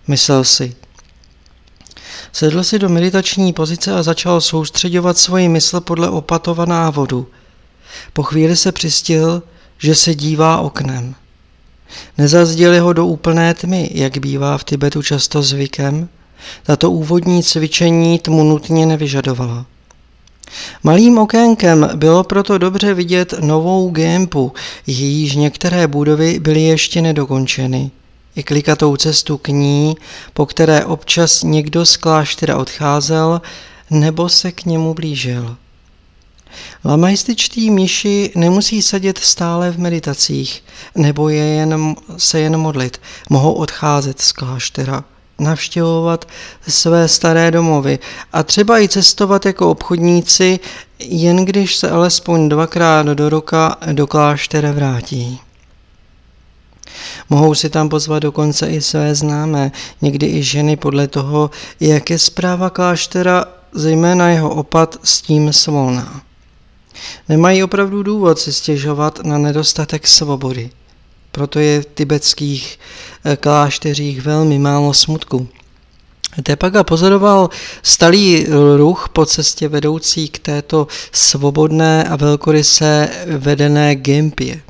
myslel 0.08 0.44
si. 0.44 0.76
Sedl 2.32 2.64
si 2.64 2.80
do 2.80 2.90
meditační 2.90 3.54
pozice 3.54 3.94
a 3.94 4.04
začal 4.04 4.42
soustředovat 4.42 5.18
svoji 5.18 5.50
mysl 5.50 5.82
podle 5.82 6.10
opatova 6.10 6.66
návodu. 6.66 7.28
Po 8.14 8.24
chvíli 8.24 8.56
se 8.56 8.72
přistihl, 8.72 9.44
že 9.78 9.96
se 9.96 10.16
dívá 10.16 10.58
oknem. 10.58 11.16
Nezazděli 12.18 12.80
ho 12.80 12.94
do 12.94 13.06
úplné 13.06 13.54
tmy, 13.54 13.90
jak 13.94 14.18
bývá 14.18 14.58
v 14.58 14.64
Tibetu 14.64 15.02
často 15.02 15.42
zvykem, 15.42 16.10
tato 16.63 16.91
úvodní 16.91 17.43
cvičení 17.43 18.19
tmu 18.19 18.43
nutně 18.43 18.86
nevyžadovala. 18.86 19.65
Malým 20.84 21.17
okénkem 21.17 21.89
bylo 21.95 22.23
proto 22.23 22.58
dobře 22.58 22.93
vidět 22.93 23.34
novou 23.39 23.89
gempu, 23.89 24.54
jejíž 24.88 25.36
některé 25.36 25.88
budovy 25.88 26.39
byly 26.39 26.62
ještě 26.62 27.02
nedokončeny, 27.02 27.91
i 28.36 28.43
klikatou 28.43 28.97
cestu 28.97 29.38
k 29.38 29.47
ní, 29.47 29.95
po 30.34 30.45
které 30.45 30.86
občas 30.86 31.43
někdo 31.43 31.86
z 31.86 31.97
kláštera 31.97 32.58
odcházel 32.58 33.41
nebo 33.89 34.30
se 34.30 34.52
k 34.52 34.65
němu 34.65 34.93
blížil. 34.93 35.56
Lamajstičtí 36.86 37.71
mniši 37.71 38.32
nemusí 38.36 38.82
sedět 38.82 39.17
stále 39.17 39.71
v 39.71 39.80
meditacích 39.80 40.63
nebo 40.95 41.30
je 41.30 41.43
jen, 41.43 41.95
se 42.17 42.39
jen 42.39 42.58
modlit, 42.58 43.02
mohou 43.30 43.54
odcházet 43.54 44.21
z 44.21 44.32
kláštera 44.32 45.04
navštěvovat 45.39 46.28
své 46.67 47.08
staré 47.08 47.52
domovy 47.52 48.00
a 48.34 48.43
třeba 48.43 48.80
i 48.80 48.88
cestovat 48.88 49.45
jako 49.45 49.71
obchodníci, 49.71 50.60
jen 51.00 51.45
když 51.45 51.76
se 51.76 51.89
alespoň 51.89 52.50
dvakrát 52.50 53.08
do 53.08 53.30
roka 53.30 53.78
do 53.91 54.08
kláštera 54.08 54.71
vrátí. 54.71 55.39
Mohou 57.30 57.56
si 57.56 57.69
tam 57.69 57.89
pozvat 57.89 58.23
dokonce 58.23 58.67
i 58.67 58.82
své 58.82 59.15
známé, 59.15 59.71
někdy 60.02 60.28
i 60.28 60.43
ženy 60.43 60.76
podle 60.76 61.08
toho, 61.08 61.50
jak 61.80 62.10
je 62.10 62.19
zpráva 62.19 62.69
kláštera, 62.69 63.45
zejména 63.71 64.30
jeho 64.30 64.50
opat, 64.50 65.00
s 65.04 65.21
tím 65.21 65.54
svolná. 65.54 66.21
Nemají 67.30 67.63
opravdu 67.63 68.04
důvod 68.04 68.39
si 68.39 68.54
stěžovat 68.54 69.19
na 69.23 69.38
nedostatek 69.38 70.08
svobody 70.08 70.69
proto 71.38 71.60
je 71.60 71.82
v 71.82 71.86
tibetských 71.86 72.80
eh, 73.23 73.38
klášteřích 73.38 74.21
velmi 74.21 74.60
málo 74.60 74.93
smutku. 74.93 75.47
Tepaga 76.43 76.84
pozoroval 76.84 77.50
stalý 77.84 78.45
ruch 78.78 79.10
po 79.13 79.26
cestě 79.26 79.67
vedoucí 79.67 80.30
k 80.30 80.39
této 80.39 80.88
svobodné 81.12 82.04
a 82.04 82.15
velkorysé 82.15 83.10
vedené 83.26 83.95
Gempě. 83.95 84.62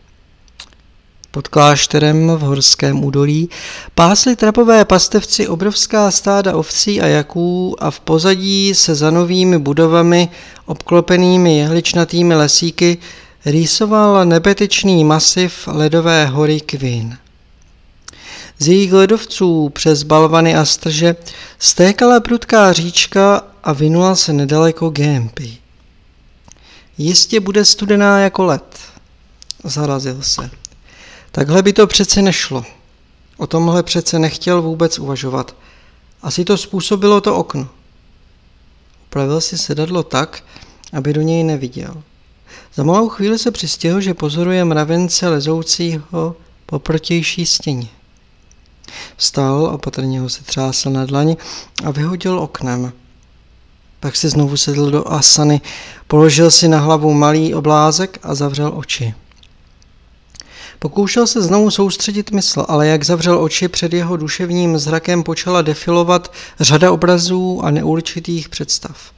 Pod 1.31 1.47
klášterem 1.47 2.27
v 2.27 2.39
horském 2.39 3.03
údolí 3.03 3.49
pásli 3.95 4.35
trapové 4.35 4.85
pastevci 4.85 5.47
obrovská 5.47 6.11
stáda 6.11 6.55
ovcí 6.55 7.01
a 7.01 7.07
jaků 7.07 7.75
a 7.79 7.91
v 7.91 7.99
pozadí 7.99 8.75
se 8.75 8.95
za 8.95 9.11
novými 9.11 9.59
budovami 9.59 10.29
obklopenými 10.65 11.57
jehličnatými 11.57 12.35
lesíky 12.35 12.97
rýsoval 13.45 14.25
nebetečný 14.25 15.03
masiv 15.03 15.67
ledové 15.67 16.25
hory 16.25 16.61
Kvin. 16.61 17.17
Z 18.59 18.67
jejich 18.67 18.93
ledovců 18.93 19.69
přes 19.69 20.03
balvany 20.03 20.55
a 20.55 20.65
strže 20.65 21.15
stékala 21.59 22.19
prudká 22.19 22.73
říčka 22.73 23.41
a 23.63 23.73
vynula 23.73 24.15
se 24.15 24.33
nedaleko 24.33 24.89
Gempy. 24.89 25.57
Jistě 26.97 27.39
bude 27.39 27.65
studená 27.65 28.19
jako 28.19 28.45
led, 28.45 28.77
zarazil 29.63 30.21
se. 30.21 30.49
Takhle 31.31 31.63
by 31.63 31.73
to 31.73 31.87
přece 31.87 32.21
nešlo. 32.21 32.65
O 33.37 33.47
tomhle 33.47 33.83
přece 33.83 34.19
nechtěl 34.19 34.61
vůbec 34.61 34.99
uvažovat. 34.99 35.55
Asi 36.21 36.45
to 36.45 36.57
způsobilo 36.57 37.21
to 37.21 37.35
okno. 37.35 37.69
Upravil 39.07 39.41
si 39.41 39.57
sedadlo 39.57 40.03
tak, 40.03 40.43
aby 40.93 41.13
do 41.13 41.21
něj 41.21 41.43
neviděl. 41.43 42.03
Za 42.77 42.83
malou 42.83 43.09
chvíli 43.09 43.39
se 43.39 43.51
přistihl, 43.51 44.01
že 44.01 44.13
pozoruje 44.13 44.65
mravence 44.65 45.29
lezoucího 45.29 46.35
po 46.65 46.79
protější 46.79 47.45
stěně. 47.45 47.87
Vstal, 49.15 49.65
opatrně 49.65 50.19
ho 50.19 50.29
se 50.29 50.43
třásl 50.43 50.89
na 50.89 51.05
dlaň 51.05 51.35
a 51.85 51.91
vyhodil 51.91 52.39
oknem. 52.39 52.93
Pak 53.99 54.15
si 54.15 54.29
znovu 54.29 54.57
sedl 54.57 54.91
do 54.91 55.07
asany, 55.07 55.61
položil 56.07 56.51
si 56.51 56.67
na 56.67 56.79
hlavu 56.79 57.13
malý 57.13 57.53
oblázek 57.53 58.19
a 58.23 58.35
zavřel 58.35 58.71
oči. 58.75 59.13
Pokoušel 60.79 61.27
se 61.27 61.41
znovu 61.41 61.71
soustředit 61.71 62.31
mysl, 62.31 62.65
ale 62.67 62.87
jak 62.87 63.03
zavřel 63.03 63.43
oči, 63.43 63.67
před 63.67 63.93
jeho 63.93 64.17
duševním 64.17 64.77
zrakem 64.77 65.23
počala 65.23 65.61
defilovat 65.61 66.33
řada 66.59 66.91
obrazů 66.91 67.61
a 67.63 67.71
neurčitých 67.71 68.49
představ. 68.49 69.16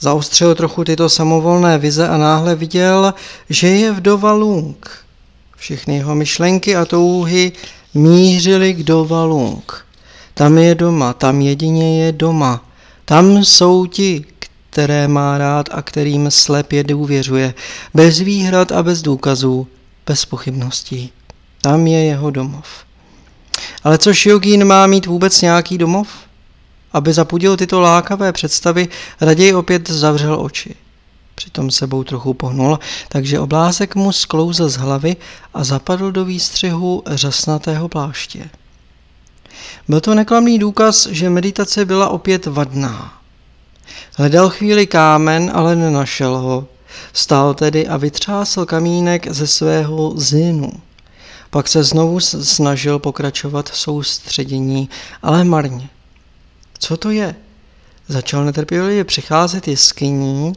Zaostřil 0.00 0.54
trochu 0.54 0.84
tyto 0.84 1.08
samovolné 1.08 1.78
vize 1.78 2.08
a 2.08 2.16
náhle 2.16 2.54
viděl, 2.54 3.14
že 3.50 3.68
je 3.68 3.92
vdova 3.92 4.32
Lung. 4.32 4.90
Všechny 5.56 5.96
jeho 5.96 6.14
myšlenky 6.14 6.76
a 6.76 6.84
touhy 6.84 7.52
mířily 7.94 8.74
k 8.74 8.82
dova 8.82 9.24
Lung. 9.24 9.86
Tam 10.34 10.58
je 10.58 10.74
doma, 10.74 11.12
tam 11.12 11.40
jedině 11.40 12.04
je 12.04 12.12
doma. 12.12 12.64
Tam 13.04 13.44
jsou 13.44 13.86
ti, 13.86 14.24
které 14.70 15.08
má 15.08 15.38
rád 15.38 15.68
a 15.72 15.82
kterým 15.82 16.30
slepě 16.30 16.84
důvěřuje, 16.84 17.54
bez 17.94 18.18
výhrad 18.18 18.72
a 18.72 18.82
bez 18.82 19.02
důkazů, 19.02 19.66
bez 20.06 20.24
pochybností. 20.24 21.12
Tam 21.60 21.86
je 21.86 22.04
jeho 22.04 22.30
domov. 22.30 22.66
Ale 23.84 23.98
což 23.98 24.26
jogín 24.26 24.64
má 24.64 24.86
mít 24.86 25.06
vůbec 25.06 25.40
nějaký 25.40 25.78
domov? 25.78 26.08
Aby 26.92 27.12
zapudil 27.12 27.56
tyto 27.56 27.80
lákavé 27.80 28.32
představy, 28.32 28.88
raději 29.20 29.54
opět 29.54 29.90
zavřel 29.90 30.40
oči. 30.40 30.74
Přitom 31.34 31.70
sebou 31.70 32.04
trochu 32.04 32.34
pohnul, 32.34 32.78
takže 33.08 33.40
oblázek 33.40 33.94
mu 33.94 34.12
sklouzl 34.12 34.68
z 34.68 34.76
hlavy 34.76 35.16
a 35.54 35.64
zapadl 35.64 36.12
do 36.12 36.24
výstřihu 36.24 37.02
řasnatého 37.06 37.88
pláště. 37.88 38.50
Byl 39.88 40.00
to 40.00 40.14
neklamný 40.14 40.58
důkaz, 40.58 41.06
že 41.06 41.30
meditace 41.30 41.84
byla 41.84 42.08
opět 42.08 42.46
vadná. 42.46 43.18
Hledal 44.16 44.50
chvíli 44.50 44.86
kámen, 44.86 45.50
ale 45.54 45.76
nenašel 45.76 46.38
ho. 46.38 46.66
Stál 47.12 47.54
tedy 47.54 47.88
a 47.88 47.96
vytřásl 47.96 48.66
kamínek 48.66 49.32
ze 49.32 49.46
svého 49.46 50.12
zinu. 50.16 50.72
Pak 51.50 51.68
se 51.68 51.82
znovu 51.82 52.20
snažil 52.20 52.98
pokračovat 52.98 53.70
v 53.70 53.78
soustředění, 53.78 54.88
ale 55.22 55.44
marně. 55.44 55.88
Co 56.78 56.96
to 56.96 57.10
je? 57.10 57.34
Začal 58.08 58.44
netrpělivě 58.44 59.04
přicházet 59.04 59.68
jeskyní, 59.68 60.52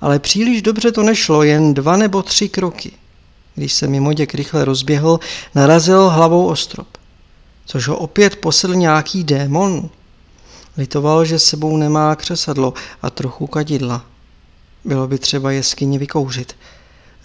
ale 0.00 0.18
příliš 0.18 0.62
dobře 0.62 0.92
to 0.92 1.02
nešlo, 1.02 1.42
jen 1.42 1.74
dva 1.74 1.96
nebo 1.96 2.22
tři 2.22 2.48
kroky. 2.48 2.92
Když 3.54 3.72
se 3.72 3.86
mimoděk 3.86 4.34
rychle 4.34 4.64
rozběhl, 4.64 5.20
narazil 5.54 6.08
hlavou 6.08 6.46
o 6.46 6.56
strop. 6.56 6.88
Což 7.66 7.88
ho 7.88 7.96
opět 7.96 8.36
posedl 8.36 8.74
nějaký 8.74 9.24
démon. 9.24 9.90
Litoval, 10.76 11.24
že 11.24 11.38
sebou 11.38 11.76
nemá 11.76 12.16
křesadlo 12.16 12.74
a 13.02 13.10
trochu 13.10 13.46
kadidla. 13.46 14.04
Bylo 14.84 15.08
by 15.08 15.18
třeba 15.18 15.52
jeskyni 15.52 15.98
vykouřit. 15.98 16.56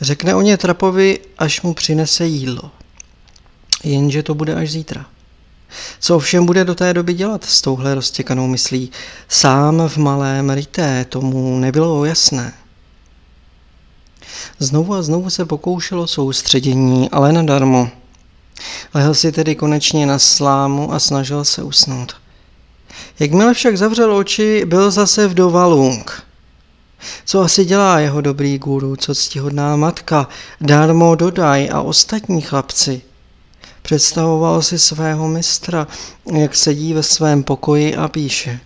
Řekne 0.02 0.36
o 0.36 0.42
ně 0.42 0.58
Trapovi, 0.58 1.20
až 1.38 1.62
mu 1.62 1.74
přinese 1.74 2.26
jídlo. 2.26 2.72
Jenže 3.84 4.24
to 4.24 4.36
bude 4.36 4.56
až 4.56 4.72
zítra. 4.72 5.06
Co 6.00 6.16
ovšem 6.16 6.46
bude 6.46 6.66
do 6.66 6.76
té 6.76 6.94
doby 6.94 7.14
dělat 7.14 7.44
s 7.44 7.62
touhle 7.62 7.96
roztěkanou 7.96 8.48
myslí? 8.48 8.92
Sám 9.28 9.88
v 9.88 9.98
malém 9.98 10.50
rité 10.50 11.06
tomu 11.10 11.60
nebylo 11.60 12.06
jasné. 12.06 12.54
Znovu 14.60 14.94
a 14.94 15.02
znovu 15.02 15.30
se 15.30 15.46
pokoušelo 15.46 16.08
soustředění, 16.08 17.10
ale 17.10 17.32
nadarmo. 17.32 17.90
Lehl 18.94 19.14
si 19.14 19.32
tedy 19.32 19.56
konečně 19.56 20.06
na 20.06 20.20
slámu 20.20 20.94
a 20.94 21.00
snažil 21.00 21.46
se 21.46 21.64
usnout. 21.64 22.16
Jakmile 23.20 23.54
však 23.54 23.78
zavřel 23.78 24.16
oči, 24.16 24.66
byl 24.66 24.92
zase 24.92 25.28
v 25.28 25.34
Dovalung. 25.34 26.24
Co 27.26 27.42
asi 27.42 27.66
dělá 27.66 28.00
jeho 28.00 28.22
dobrý 28.22 28.58
guru, 28.58 28.96
co 28.96 29.16
ctihodná 29.16 29.76
matka, 29.76 30.28
Darmo 30.62 31.16
Dodaj 31.16 31.70
a 31.74 31.82
ostatní 31.82 32.42
chlapci? 32.42 33.02
Představoval 33.84 34.62
si 34.62 34.80
svého 34.80 35.28
mistra, 35.28 35.88
jak 36.34 36.56
sedí 36.56 36.93
ve 36.93 37.04
svém 37.04 37.43
pokoji 37.43 37.96
a 37.96 38.08
píše. 38.08 38.60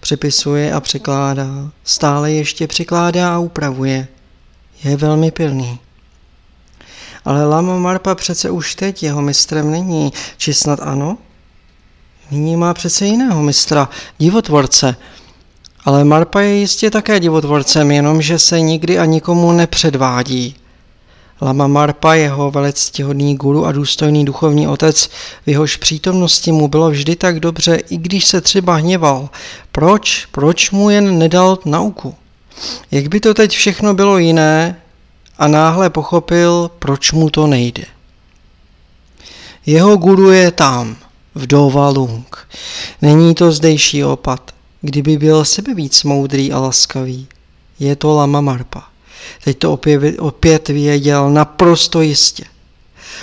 Přepisuje 0.00 0.72
a 0.72 0.80
překládá, 0.80 1.70
stále 1.84 2.32
ještě 2.32 2.66
překládá 2.66 3.34
a 3.34 3.38
upravuje. 3.38 4.08
Je 4.84 4.96
velmi 4.96 5.30
pilný. 5.30 5.78
Ale 7.24 7.46
Lama 7.46 7.78
Marpa 7.78 8.14
přece 8.14 8.50
už 8.50 8.74
teď 8.74 9.02
jeho 9.02 9.22
mistrem 9.22 9.70
není, 9.70 10.12
či 10.36 10.54
snad 10.54 10.80
ano? 10.82 11.18
Nyní 12.30 12.56
má 12.56 12.74
přece 12.74 13.06
jiného 13.06 13.42
mistra, 13.42 13.88
divotvorce. 14.18 14.96
Ale 15.84 16.04
Marpa 16.04 16.40
je 16.40 16.54
jistě 16.54 16.90
také 16.90 17.20
divotvorcem, 17.20 17.90
jenomže 17.90 18.38
se 18.38 18.60
nikdy 18.60 18.98
a 18.98 19.04
nikomu 19.04 19.52
nepředvádí. 19.52 20.59
Lama 21.42 21.66
Marpa, 21.66 22.14
jeho 22.14 22.50
velectihodný 22.50 23.36
guru 23.36 23.66
a 23.66 23.72
důstojný 23.72 24.24
duchovní 24.24 24.68
otec, 24.68 25.06
v 25.46 25.48
jehož 25.48 25.76
přítomnosti 25.76 26.52
mu 26.52 26.68
bylo 26.68 26.90
vždy 26.90 27.16
tak 27.16 27.40
dobře, 27.40 27.76
i 27.76 27.96
když 27.96 28.26
se 28.26 28.40
třeba 28.40 28.74
hněval. 28.74 29.28
Proč? 29.72 30.26
Proč 30.32 30.70
mu 30.70 30.90
jen 30.90 31.18
nedal 31.18 31.58
nauku? 31.64 32.14
Jak 32.90 33.08
by 33.08 33.20
to 33.20 33.34
teď 33.34 33.50
všechno 33.50 33.94
bylo 33.94 34.18
jiné 34.18 34.80
a 35.38 35.48
náhle 35.48 35.90
pochopil, 35.90 36.70
proč 36.78 37.12
mu 37.12 37.30
to 37.30 37.46
nejde. 37.46 37.84
Jeho 39.66 39.96
guru 39.96 40.30
je 40.30 40.50
tam, 40.50 40.96
v 41.34 41.46
Dovalung. 41.46 42.48
Není 43.02 43.34
to 43.34 43.52
zdejší 43.52 44.04
opat. 44.04 44.50
Kdyby 44.80 45.18
byl 45.18 45.44
sebe 45.44 45.74
víc 45.74 46.04
moudrý 46.04 46.52
a 46.52 46.58
laskavý, 46.58 47.28
je 47.78 47.96
to 47.96 48.14
Lama 48.14 48.40
Marpa. 48.40 48.89
Teď 49.44 49.58
to 49.58 49.72
opět, 49.72 50.18
opět 50.18 50.68
věděl 50.68 51.30
naprosto 51.30 52.00
jistě. 52.00 52.44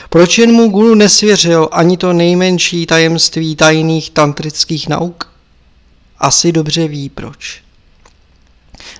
Proč 0.09 0.37
jen 0.37 0.51
mu 0.51 0.69
guru 0.69 0.95
nesvěřil 0.95 1.69
ani 1.71 1.97
to 1.97 2.13
nejmenší 2.13 2.85
tajemství 2.85 3.55
tajných 3.55 4.09
tantrických 4.09 4.89
nauk? 4.89 5.31
Asi 6.19 6.51
dobře 6.51 6.87
ví 6.87 7.09
proč. 7.09 7.61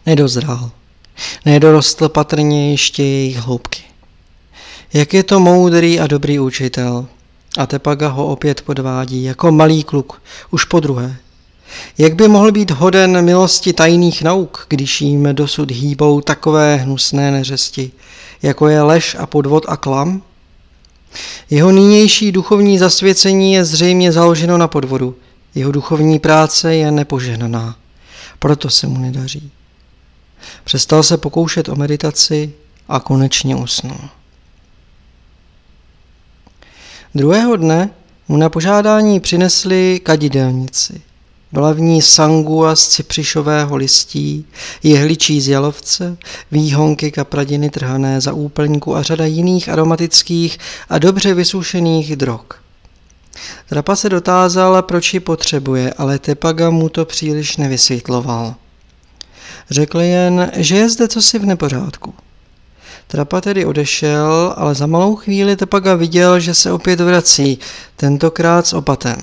Nedozrál. 0.05 0.71
Nedorostl 1.45 2.09
patrně 2.09 2.71
ještě 2.71 3.03
jejich 3.03 3.37
hloubky. 3.37 3.81
Jak 4.93 5.13
je 5.13 5.23
to 5.23 5.39
moudrý 5.39 5.99
a 5.99 6.07
dobrý 6.07 6.39
učitel. 6.39 7.07
A 7.57 7.65
Tepaga 7.65 8.07
ho 8.07 8.27
opět 8.27 8.61
podvádí, 8.61 9.23
jako 9.23 9.51
malý 9.51 9.83
kluk, 9.83 10.21
už 10.51 10.63
po 10.63 10.79
druhé. 10.79 11.17
Jak 11.97 12.15
by 12.15 12.27
mohl 12.27 12.51
být 12.51 12.71
hoden 12.71 13.25
milosti 13.25 13.73
tajných 13.73 14.23
nauk, 14.23 14.65
když 14.69 15.01
jim 15.01 15.35
dosud 15.35 15.71
hýbou 15.71 16.21
takové 16.21 16.75
hnusné 16.75 17.31
neřesti, 17.31 17.91
jako 18.41 18.67
je 18.67 18.81
lež 18.81 19.15
a 19.19 19.25
podvod 19.25 19.65
a 19.67 19.77
klam? 19.77 20.21
Jeho 21.49 21.71
nynější 21.71 22.31
duchovní 22.31 22.77
zasvěcení 22.77 23.53
je 23.53 23.65
zřejmě 23.65 24.11
založeno 24.11 24.57
na 24.57 24.67
podvodu. 24.67 25.15
Jeho 25.55 25.71
duchovní 25.71 26.19
práce 26.19 26.75
je 26.75 26.91
nepožehnaná. 26.91 27.75
Proto 28.39 28.69
se 28.69 28.87
mu 28.87 28.99
nedaří. 28.99 29.51
Přestal 30.63 31.03
se 31.03 31.17
pokoušet 31.17 31.69
o 31.69 31.75
meditaci 31.75 32.53
a 32.89 32.99
konečně 32.99 33.55
usnul. 33.55 34.09
Druhého 37.15 37.55
dne 37.55 37.89
mu 38.27 38.37
na 38.37 38.49
požádání 38.49 39.19
přinesli 39.19 39.99
kadidelnici. 40.03 41.01
Byla 41.51 41.73
v 41.73 41.79
ní 41.79 42.01
sangua 42.01 42.75
z 42.75 42.87
cypřišového 42.87 43.75
listí, 43.75 44.45
jehličí 44.83 45.41
z 45.41 45.47
jalovce, 45.47 46.17
výhonky 46.51 47.11
kapradiny 47.11 47.69
trhané 47.69 48.21
za 48.21 48.33
úplňku 48.33 48.95
a 48.95 49.01
řada 49.01 49.25
jiných 49.25 49.69
aromatických 49.69 50.57
a 50.89 50.99
dobře 50.99 51.33
vysušených 51.33 52.15
drog. 52.15 52.41
Trapa 53.69 53.95
se 53.95 54.09
dotázal, 54.09 54.81
proč 54.81 55.13
ji 55.13 55.19
potřebuje, 55.19 55.93
ale 55.93 56.19
Tepaga 56.19 56.69
mu 56.69 56.89
to 56.89 57.05
příliš 57.05 57.57
nevysvětloval. 57.57 58.55
Řekl 59.69 60.01
jen, 60.01 60.51
že 60.55 60.75
je 60.75 60.89
zde 60.89 61.07
cosi 61.07 61.39
v 61.39 61.45
nepořádku. 61.45 62.13
Trapa 63.07 63.41
tedy 63.41 63.65
odešel, 63.65 64.53
ale 64.57 64.75
za 64.75 64.85
malou 64.85 65.15
chvíli 65.15 65.55
Tepaga 65.55 65.95
viděl, 65.95 66.39
že 66.39 66.53
se 66.53 66.71
opět 66.71 66.99
vrací, 66.99 67.59
tentokrát 67.95 68.67
s 68.67 68.73
opatem. 68.73 69.17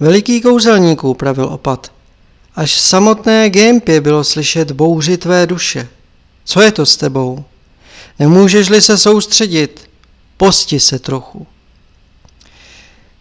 Veliký 0.00 0.40
kouzelníků, 0.40 1.14
pravil 1.14 1.44
opat. 1.44 1.92
Až 2.54 2.80
samotné 2.80 3.50
Gempě 3.50 4.00
bylo 4.00 4.24
slyšet 4.24 4.72
bouři 4.72 5.16
tvé 5.16 5.46
duše. 5.46 5.88
Co 6.44 6.60
je 6.60 6.72
to 6.72 6.86
s 6.86 6.96
tebou? 6.96 7.44
Nemůžeš-li 8.18 8.82
se 8.82 8.98
soustředit? 8.98 9.90
Posti 10.36 10.80
se 10.80 10.98
trochu. 10.98 11.46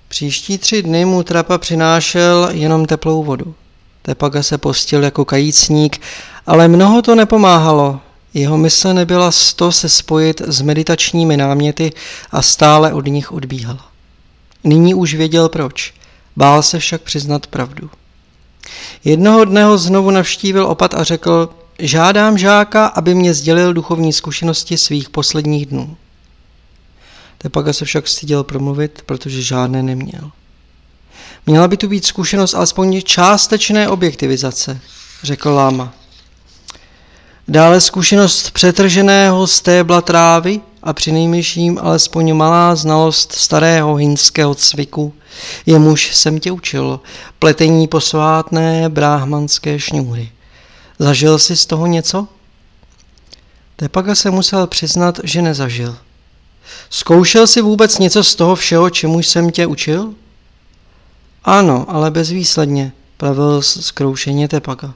Příští 0.07 0.57
tři 0.57 0.83
dny 0.83 1.05
mu 1.05 1.23
Trapa 1.23 1.57
přinášel 1.57 2.49
jenom 2.51 2.85
teplou 2.85 3.23
vodu. 3.23 3.55
Tepaga 4.01 4.43
se 4.43 4.57
postil 4.57 5.03
jako 5.03 5.25
kajícník, 5.25 6.01
ale 6.45 6.67
mnoho 6.67 7.01
to 7.01 7.15
nepomáhalo. 7.15 7.99
Jeho 8.33 8.57
mysl 8.57 8.93
nebyla 8.93 9.31
sto 9.31 9.71
se 9.71 9.89
spojit 9.89 10.41
s 10.45 10.61
meditačními 10.61 11.37
náměty 11.37 11.91
a 12.31 12.41
stále 12.41 12.93
od 12.93 13.05
nich 13.05 13.31
odbíhala. 13.31 13.87
Nyní 14.63 14.93
už 14.93 15.13
věděl 15.13 15.49
proč, 15.49 15.93
bál 16.35 16.63
se 16.63 16.79
však 16.79 17.01
přiznat 17.01 17.47
pravdu. 17.47 17.89
Jednoho 19.03 19.45
dne 19.45 19.63
ho 19.63 19.77
znovu 19.77 20.11
navštívil 20.11 20.65
opat 20.65 20.93
a 20.93 21.03
řekl, 21.03 21.49
žádám 21.79 22.37
žáka, 22.37 22.85
aby 22.85 23.15
mě 23.15 23.33
sdělil 23.33 23.73
duchovní 23.73 24.13
zkušenosti 24.13 24.77
svých 24.77 25.09
posledních 25.09 25.65
dnů. 25.65 25.97
Tepaga 27.37 27.73
se 27.73 27.85
však 27.85 28.07
styděl 28.07 28.43
promluvit, 28.43 29.01
protože 29.05 29.41
žádné 29.41 29.83
neměl. 29.83 30.31
Měla 31.45 31.67
by 31.67 31.77
tu 31.77 31.87
být 31.87 32.05
zkušenost 32.05 32.53
alespoň 32.53 33.01
částečné 33.01 33.89
objektivizace, 33.89 34.79
řekl 35.23 35.49
Láma. 35.49 35.93
Dále 37.47 37.81
zkušenost 37.81 38.51
přetrženého 38.51 39.47
stébla 39.47 40.01
trávy 40.01 40.61
a 40.85 40.93
přinejmenším 40.93 41.79
alespoň 41.81 42.33
malá 42.33 42.75
znalost 42.75 43.31
starého 43.31 43.95
hinského 43.95 44.55
cviku, 44.55 45.13
jemuž 45.65 46.15
jsem 46.15 46.39
tě 46.39 46.51
učil, 46.51 46.99
pletení 47.39 47.87
posvátné 47.87 48.89
bráhmanské 48.89 49.79
šňůry. 49.79 50.29
Zažil 50.99 51.39
jsi 51.39 51.55
z 51.55 51.65
toho 51.65 51.87
něco? 51.87 52.27
Tepaga 53.75 54.15
se 54.15 54.31
musel 54.31 54.67
přiznat, 54.67 55.19
že 55.23 55.41
nezažil. 55.41 55.97
Zkoušel 56.89 57.47
jsi 57.47 57.61
vůbec 57.61 57.99
něco 57.99 58.23
z 58.23 58.35
toho 58.35 58.55
všeho, 58.55 58.89
čemu 58.89 59.19
jsem 59.19 59.51
tě 59.51 59.67
učil? 59.67 60.13
Ano, 61.43 61.85
ale 61.87 62.11
bezvýsledně, 62.11 62.91
pravil 63.17 63.61
zkroušeně 63.61 64.47
Tepaga. 64.47 64.93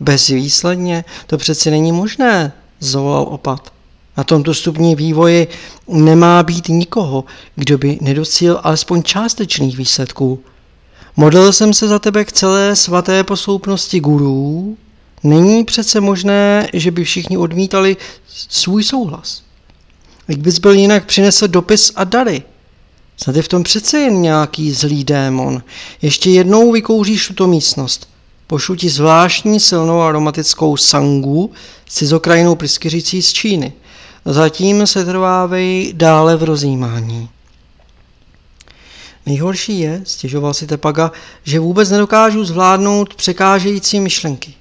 Bezvýsledně? 0.00 1.04
To 1.26 1.38
přeci 1.38 1.70
není 1.70 1.92
možné, 1.92 2.52
zavolal 2.80 3.22
opat. 3.22 3.72
Na 4.16 4.24
tomto 4.24 4.54
stupni 4.54 4.96
vývoje 4.96 5.46
nemá 5.88 6.42
být 6.42 6.68
nikoho, 6.68 7.24
kdo 7.56 7.78
by 7.78 7.98
nedocíl 8.00 8.60
alespoň 8.62 9.02
částečných 9.02 9.76
výsledků. 9.76 10.40
Modlil 11.16 11.52
jsem 11.52 11.74
se 11.74 11.88
za 11.88 11.98
tebe 11.98 12.24
k 12.24 12.32
celé 12.32 12.76
svaté 12.76 13.24
posloupnosti 13.24 14.00
gurů. 14.00 14.76
Není 15.22 15.64
přece 15.64 16.00
možné, 16.00 16.68
že 16.72 16.90
by 16.90 17.04
všichni 17.04 17.36
odmítali 17.36 17.96
svůj 18.48 18.84
souhlas. 18.84 19.42
Jak 20.28 20.38
bys 20.38 20.58
byl 20.58 20.72
jinak 20.72 21.06
přinesl 21.06 21.48
dopis 21.48 21.92
a 21.96 22.04
dary. 22.04 22.42
Snad 23.16 23.36
je 23.36 23.42
v 23.42 23.48
tom 23.48 23.62
přece 23.62 23.98
jen 23.98 24.22
nějaký 24.22 24.72
zlý 24.72 25.04
démon. 25.04 25.62
Ještě 26.02 26.30
jednou 26.30 26.72
vykouříš 26.72 27.28
tuto 27.28 27.46
místnost. 27.46 28.08
Pošlu 28.46 28.76
ti 28.76 28.88
zvláštní 28.88 29.60
silnou 29.60 30.00
aromatickou 30.00 30.76
sangu 30.76 31.50
s 31.88 31.94
cizokrajinou 31.94 32.54
pryskyřící 32.54 33.22
z 33.22 33.32
Číny. 33.32 33.72
Zatím 34.24 34.86
se 34.86 35.04
trvávej 35.04 35.92
dále 35.96 36.36
v 36.36 36.42
rozjímání. 36.42 37.28
Nejhorší 39.26 39.78
je, 39.78 40.00
stěžoval 40.04 40.54
si 40.54 40.66
Tepaga, 40.66 41.12
že 41.44 41.60
vůbec 41.60 41.90
nedokážu 41.90 42.44
zvládnout 42.44 43.14
překážející 43.14 44.00
myšlenky. 44.00 44.54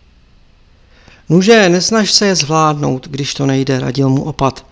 Nuže, 1.30 1.70
nesnaž 1.70 2.12
se 2.12 2.26
je 2.26 2.36
zvládnout, 2.36 3.08
když 3.08 3.34
to 3.34 3.46
nejde, 3.46 3.80
radil 3.80 4.10
mu 4.10 4.24
opat. 4.24 4.66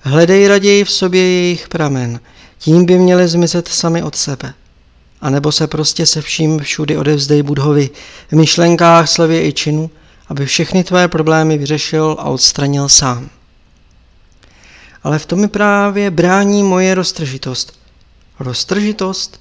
Hledej 0.00 0.48
raději 0.48 0.84
v 0.84 0.90
sobě 0.90 1.22
jejich 1.22 1.68
pramen, 1.68 2.20
tím 2.58 2.84
by 2.84 2.98
měly 2.98 3.28
zmizet 3.28 3.68
sami 3.68 4.02
od 4.02 4.16
sebe. 4.16 4.54
A 5.20 5.30
nebo 5.30 5.52
se 5.52 5.66
prostě 5.66 6.06
se 6.06 6.22
vším 6.22 6.58
všudy 6.58 6.96
odevzdej 6.96 7.42
Budhovi 7.42 7.90
v 8.28 8.32
myšlenkách, 8.32 9.08
slově 9.08 9.46
i 9.46 9.52
činu, 9.52 9.90
aby 10.28 10.46
všechny 10.46 10.84
tvé 10.84 11.08
problémy 11.08 11.58
vyřešil 11.58 12.16
a 12.18 12.24
odstranil 12.24 12.88
sám. 12.88 13.30
Ale 15.04 15.18
v 15.18 15.26
tom 15.26 15.40
mi 15.40 15.48
právě 15.48 16.10
brání 16.10 16.62
moje 16.62 16.94
roztržitost. 16.94 17.78
Roztržitost? 18.40 19.40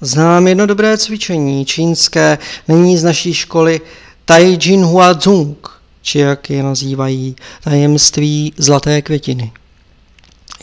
Znám 0.00 0.48
jedno 0.48 0.66
dobré 0.66 0.98
cvičení 0.98 1.64
čínské, 1.64 2.38
není 2.68 2.98
z 2.98 3.04
naší 3.04 3.34
školy 3.34 3.80
Tai 4.24 4.58
Jin 4.62 4.84
Hua 4.84 5.14
Zung, 5.14 5.68
či 6.02 6.18
jak 6.18 6.50
je 6.50 6.62
nazývají, 6.62 7.36
tajemství 7.60 8.54
zlaté 8.56 9.02
květiny. 9.02 9.52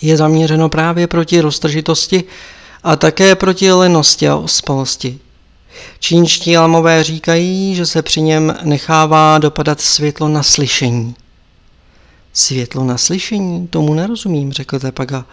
Je 0.02 0.18
zaměřeno 0.18 0.70
právě 0.70 1.08
proti 1.08 1.42
roztržitosti 1.42 2.24
a 2.84 2.96
také 2.96 3.36
proti 3.36 3.72
lenosti 3.72 4.30
a 4.30 4.36
ospalosti. 4.36 5.20
Čínští 6.00 6.58
almové 6.58 7.04
říkají, 7.04 7.76
že 7.76 7.86
se 7.86 8.02
při 8.02 8.22
něm 8.22 8.58
nechává 8.64 9.38
dopadat 9.38 9.82
světlo 9.82 10.28
na 10.28 10.44
slyšení. 10.44 11.16
Světlo 12.34 12.84
na 12.84 12.98
slyšení? 12.98 13.68
Tomu 13.68 13.94
nerozumím, 13.94 14.52
řekl 14.52 14.80
Tepaga. 14.80 15.26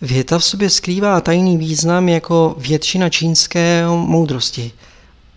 Věta 0.00 0.38
v 0.38 0.44
sobě 0.44 0.70
skrývá 0.70 1.20
tajný 1.20 1.56
význam 1.56 2.08
jako 2.08 2.54
většina 2.58 3.08
čínské 3.08 3.84
moudrosti, 3.88 4.72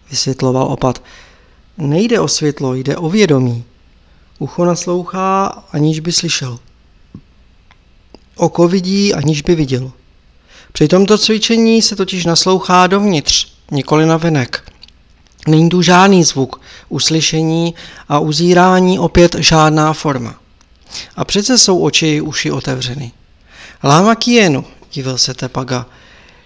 vysvětloval 0.09 0.63
opat. 0.63 1.03
Nejde 1.77 2.19
o 2.19 2.27
světlo, 2.27 2.73
jde 2.73 2.97
o 2.97 3.09
vědomí. 3.09 3.63
Ucho 4.39 4.65
naslouchá, 4.65 5.45
aniž 5.71 5.99
by 5.99 6.11
slyšel. 6.11 6.59
Oko 8.35 8.67
vidí, 8.67 9.13
aniž 9.13 9.41
by 9.41 9.55
viděl. 9.55 9.91
Při 10.71 10.87
tomto 10.87 11.17
cvičení 11.17 11.81
se 11.81 11.95
totiž 11.95 12.25
naslouchá 12.25 12.87
dovnitř, 12.87 13.47
nikoli 13.71 14.05
na 14.05 14.17
venek. 14.17 14.71
Není 15.47 15.69
tu 15.69 15.81
žádný 15.81 16.23
zvuk, 16.23 16.61
uslyšení 16.89 17.75
a 18.09 18.19
uzírání 18.19 18.99
opět 18.99 19.35
žádná 19.39 19.93
forma. 19.93 20.39
A 21.15 21.25
přece 21.25 21.57
jsou 21.57 21.79
oči 21.79 22.07
i 22.07 22.21
uši 22.21 22.51
otevřeny. 22.51 23.11
Láma 23.83 24.15
kienu, 24.15 24.65
divil 24.93 25.17
se 25.17 25.33
Tepaga. 25.33 25.85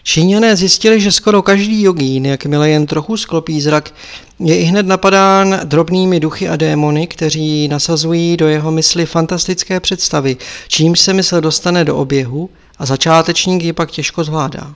Číňané 0.04 0.56
zjistili, 0.56 1.02
že 1.02 1.12
skoro 1.12 1.42
každý 1.42 1.82
jogín, 1.82 2.26
jakmile 2.26 2.70
jen 2.70 2.86
trochu 2.86 3.18
sklopí 3.18 3.62
zrak, 3.62 3.94
je 4.40 4.60
i 4.60 4.64
hned 4.64 4.86
napadán 4.86 5.60
drobnými 5.64 6.20
duchy 6.20 6.50
a 6.50 6.56
démony, 6.56 7.08
kteří 7.08 7.68
nasazují 7.68 8.38
do 8.38 8.48
jeho 8.48 8.72
mysli 8.72 9.06
fantastické 9.06 9.80
představy, 9.80 10.38
čímž 10.68 11.00
se 11.00 11.14
mysl 11.14 11.42
dostane 11.42 11.86
do 11.86 11.98
oběhu 11.98 12.50
a 12.78 12.86
začátečník 12.86 13.64
ji 13.64 13.74
pak 13.74 13.92
těžko 13.92 14.24
zvládá. 14.24 14.74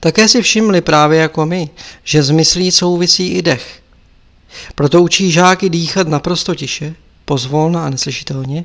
Také 0.00 0.28
si 0.28 0.42
všimli 0.42 0.80
právě 0.80 1.20
jako 1.20 1.46
my, 1.46 1.68
že 2.04 2.22
z 2.22 2.30
myslí 2.30 2.70
souvisí 2.70 3.28
i 3.28 3.42
dech. 3.42 3.80
Proto 4.74 5.02
učí 5.02 5.30
žáky 5.30 5.70
dýchat 5.70 6.08
naprosto 6.08 6.54
tiše, 6.54 6.94
pozvolna 7.30 7.86
a 7.86 7.90
neslyšitelně, 7.90 8.64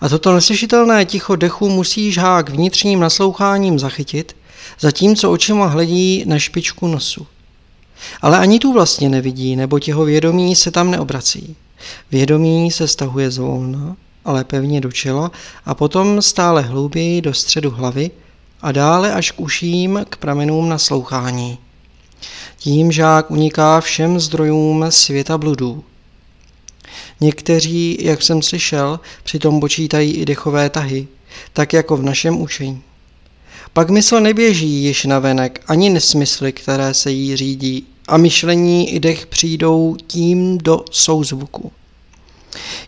a 0.00 0.08
toto 0.08 0.34
neslyšitelné 0.34 1.04
ticho 1.04 1.36
dechu 1.36 1.68
musí 1.68 2.12
žák 2.12 2.50
vnitřním 2.50 3.00
nasloucháním 3.00 3.78
zachytit, 3.78 4.36
zatímco 4.80 5.30
očima 5.30 5.66
hledí 5.66 6.24
na 6.26 6.38
špičku 6.38 6.86
nosu. 6.86 7.26
Ale 8.22 8.38
ani 8.38 8.58
tu 8.58 8.72
vlastně 8.72 9.08
nevidí, 9.08 9.56
nebo 9.56 9.78
jeho 9.86 10.04
vědomí 10.04 10.56
se 10.56 10.70
tam 10.70 10.90
neobrací. 10.90 11.56
Vědomí 12.10 12.70
se 12.70 12.88
stahuje 12.88 13.30
zvolna, 13.30 13.96
ale 14.24 14.44
pevně 14.44 14.80
do 14.80 14.92
čela 14.92 15.30
a 15.66 15.74
potom 15.74 16.22
stále 16.22 16.62
hlouběji 16.62 17.22
do 17.22 17.34
středu 17.34 17.70
hlavy 17.70 18.10
a 18.62 18.72
dále 18.72 19.12
až 19.12 19.30
k 19.30 19.40
uším 19.40 20.04
k 20.08 20.16
pramenům 20.16 20.68
naslouchání. 20.68 21.58
Tím 22.58 22.92
žák 22.92 23.30
uniká 23.30 23.80
všem 23.80 24.20
zdrojům 24.20 24.84
světa 24.88 25.38
bludů. 25.38 25.84
Někteří, 27.20 27.98
jak 28.00 28.22
jsem 28.22 28.42
slyšel, 28.42 29.00
přitom 29.22 29.60
počítají 29.60 30.12
i 30.12 30.24
dechové 30.24 30.70
tahy, 30.70 31.08
tak 31.52 31.72
jako 31.72 31.96
v 31.96 32.02
našem 32.02 32.40
učení. 32.40 32.82
Pak 33.72 33.90
mysl 33.90 34.20
neběží 34.20 34.82
již 34.84 35.04
na 35.04 35.18
venek, 35.18 35.60
ani 35.66 35.90
nesmysly, 35.90 36.52
které 36.52 36.94
se 36.94 37.10
jí 37.10 37.36
řídí, 37.36 37.86
a 38.08 38.16
myšlení 38.16 38.94
i 38.94 39.00
dech 39.00 39.26
přijdou 39.26 39.96
tím 40.06 40.58
do 40.58 40.84
souzvuku. 40.90 41.72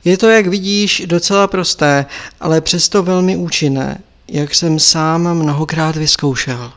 Je 0.05 0.19
to, 0.19 0.29
jak 0.29 0.47
vidíš, 0.47 1.03
docela 1.07 1.47
prosté, 1.47 2.07
ale 2.41 2.61
přesto 2.61 3.03
velmi 3.03 3.37
účinné, 3.37 4.01
jak 4.29 4.55
jsem 4.55 4.79
sám 4.79 5.35
mnohokrát 5.35 5.97
vyzkoušel. 5.97 6.73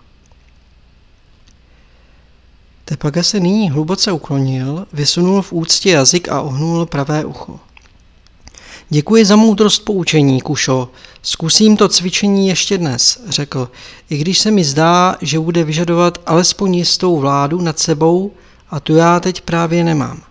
Tepaga 2.92 3.24
se 3.24 3.40
nyní 3.40 3.70
hluboce 3.70 4.12
uklonil, 4.12 4.86
vysunul 4.94 5.42
v 5.42 5.54
úctě 5.54 5.90
jazyk 5.92 6.30
a 6.30 6.42
ohnul 6.42 6.86
pravé 6.86 7.26
ucho. 7.26 7.60
Děkuji 8.90 9.26
za 9.26 9.36
moudrost 9.36 9.86
poučení, 9.86 10.42
Kušo. 10.42 10.90
Zkusím 11.22 11.78
to 11.78 11.88
cvičení 11.88 12.48
ještě 12.48 12.78
dnes, 12.78 13.24
řekl, 13.28 13.70
i 14.10 14.18
když 14.18 14.40
se 14.40 14.52
mi 14.52 14.64
zdá, 14.64 15.16
že 15.22 15.40
bude 15.40 15.64
vyžadovat 15.64 16.18
alespoň 16.26 16.76
jistou 16.76 17.20
vládu 17.20 17.62
nad 17.62 17.80
sebou 17.80 18.32
a 18.70 18.80
tu 18.80 18.96
já 18.96 19.20
teď 19.20 19.42
právě 19.42 19.84
nemám. 19.84 20.22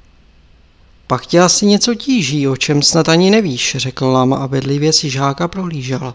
Pak 1.07 1.27
tě 1.27 1.41
asi 1.41 1.67
něco 1.67 1.95
tíží, 1.95 2.49
o 2.49 2.57
čem 2.57 2.83
snad 2.83 3.09
ani 3.09 3.31
nevíš, 3.31 3.77
řekl 3.79 4.07
Lama 4.07 4.37
a 4.37 4.49
bedlivě 4.49 4.93
si 4.93 5.11
žáka 5.11 5.49
prohlížel. 5.49 6.15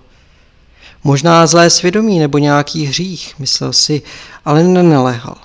Možná 1.03 1.47
zlé 1.47 1.69
svědomí 1.69 2.19
nebo 2.19 2.37
nějaký 2.37 2.85
hřích, 2.85 3.33
myslel 3.39 3.73
si, 3.73 4.01
ale 4.45 4.63
nenaléhal. 4.63 5.44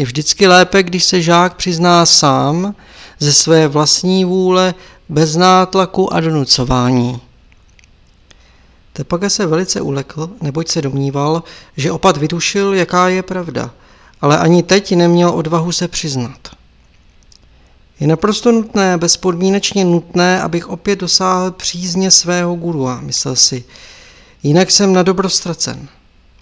Je 0.00 0.06
vždycky 0.06 0.46
lépe, 0.46 0.82
když 0.82 1.04
se 1.04 1.22
žák 1.22 1.56
přizná 1.56 2.06
sám 2.06 2.74
ze 3.18 3.32
své 3.32 3.68
vlastní 3.68 4.24
vůle 4.24 4.74
bez 5.08 5.36
nátlaku 5.36 6.12
a 6.12 6.20
donucování. 6.20 7.20
Tepaga 8.92 9.30
se 9.30 9.46
velice 9.46 9.80
ulekl, 9.80 10.30
neboť 10.42 10.68
se 10.68 10.82
domníval, 10.82 11.42
že 11.76 11.92
opat 11.92 12.16
vytušil, 12.16 12.74
jaká 12.74 13.08
je 13.08 13.22
pravda, 13.22 13.70
ale 14.20 14.38
ani 14.38 14.62
teď 14.62 14.96
neměl 14.96 15.30
odvahu 15.30 15.72
se 15.72 15.88
přiznat. 15.88 16.48
Je 18.00 18.06
naprosto 18.06 18.52
nutné, 18.52 18.98
bezpodmínečně 18.98 19.84
nutné, 19.84 20.42
abych 20.42 20.68
opět 20.68 20.98
dosáhl 20.98 21.50
přízně 21.50 22.10
svého 22.10 22.54
gurua, 22.54 23.00
myslel 23.00 23.36
si. 23.36 23.64
Jinak 24.42 24.70
jsem 24.70 24.92
na 24.92 25.02
dobro 25.02 25.28
ztracen. 25.28 25.88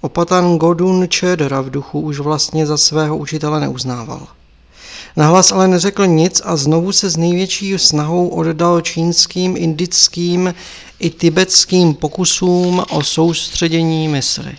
Opatan 0.00 0.58
Godun 0.58 1.08
Čedra 1.08 1.60
v 1.60 1.70
duchu 1.70 2.00
už 2.00 2.18
vlastně 2.18 2.66
za 2.66 2.76
svého 2.76 3.16
učitele 3.16 3.60
neuznával. 3.60 4.26
Nahlas 5.16 5.52
ale 5.52 5.68
neřekl 5.68 6.06
nic 6.06 6.42
a 6.44 6.56
znovu 6.56 6.92
se 6.92 7.10
s 7.10 7.16
největší 7.16 7.78
snahou 7.78 8.28
oddal 8.28 8.80
čínským, 8.80 9.56
indickým 9.56 10.54
i 10.98 11.10
tibetským 11.10 11.94
pokusům 11.94 12.84
o 12.90 13.02
soustředění 13.02 14.08
mysli. 14.08 14.58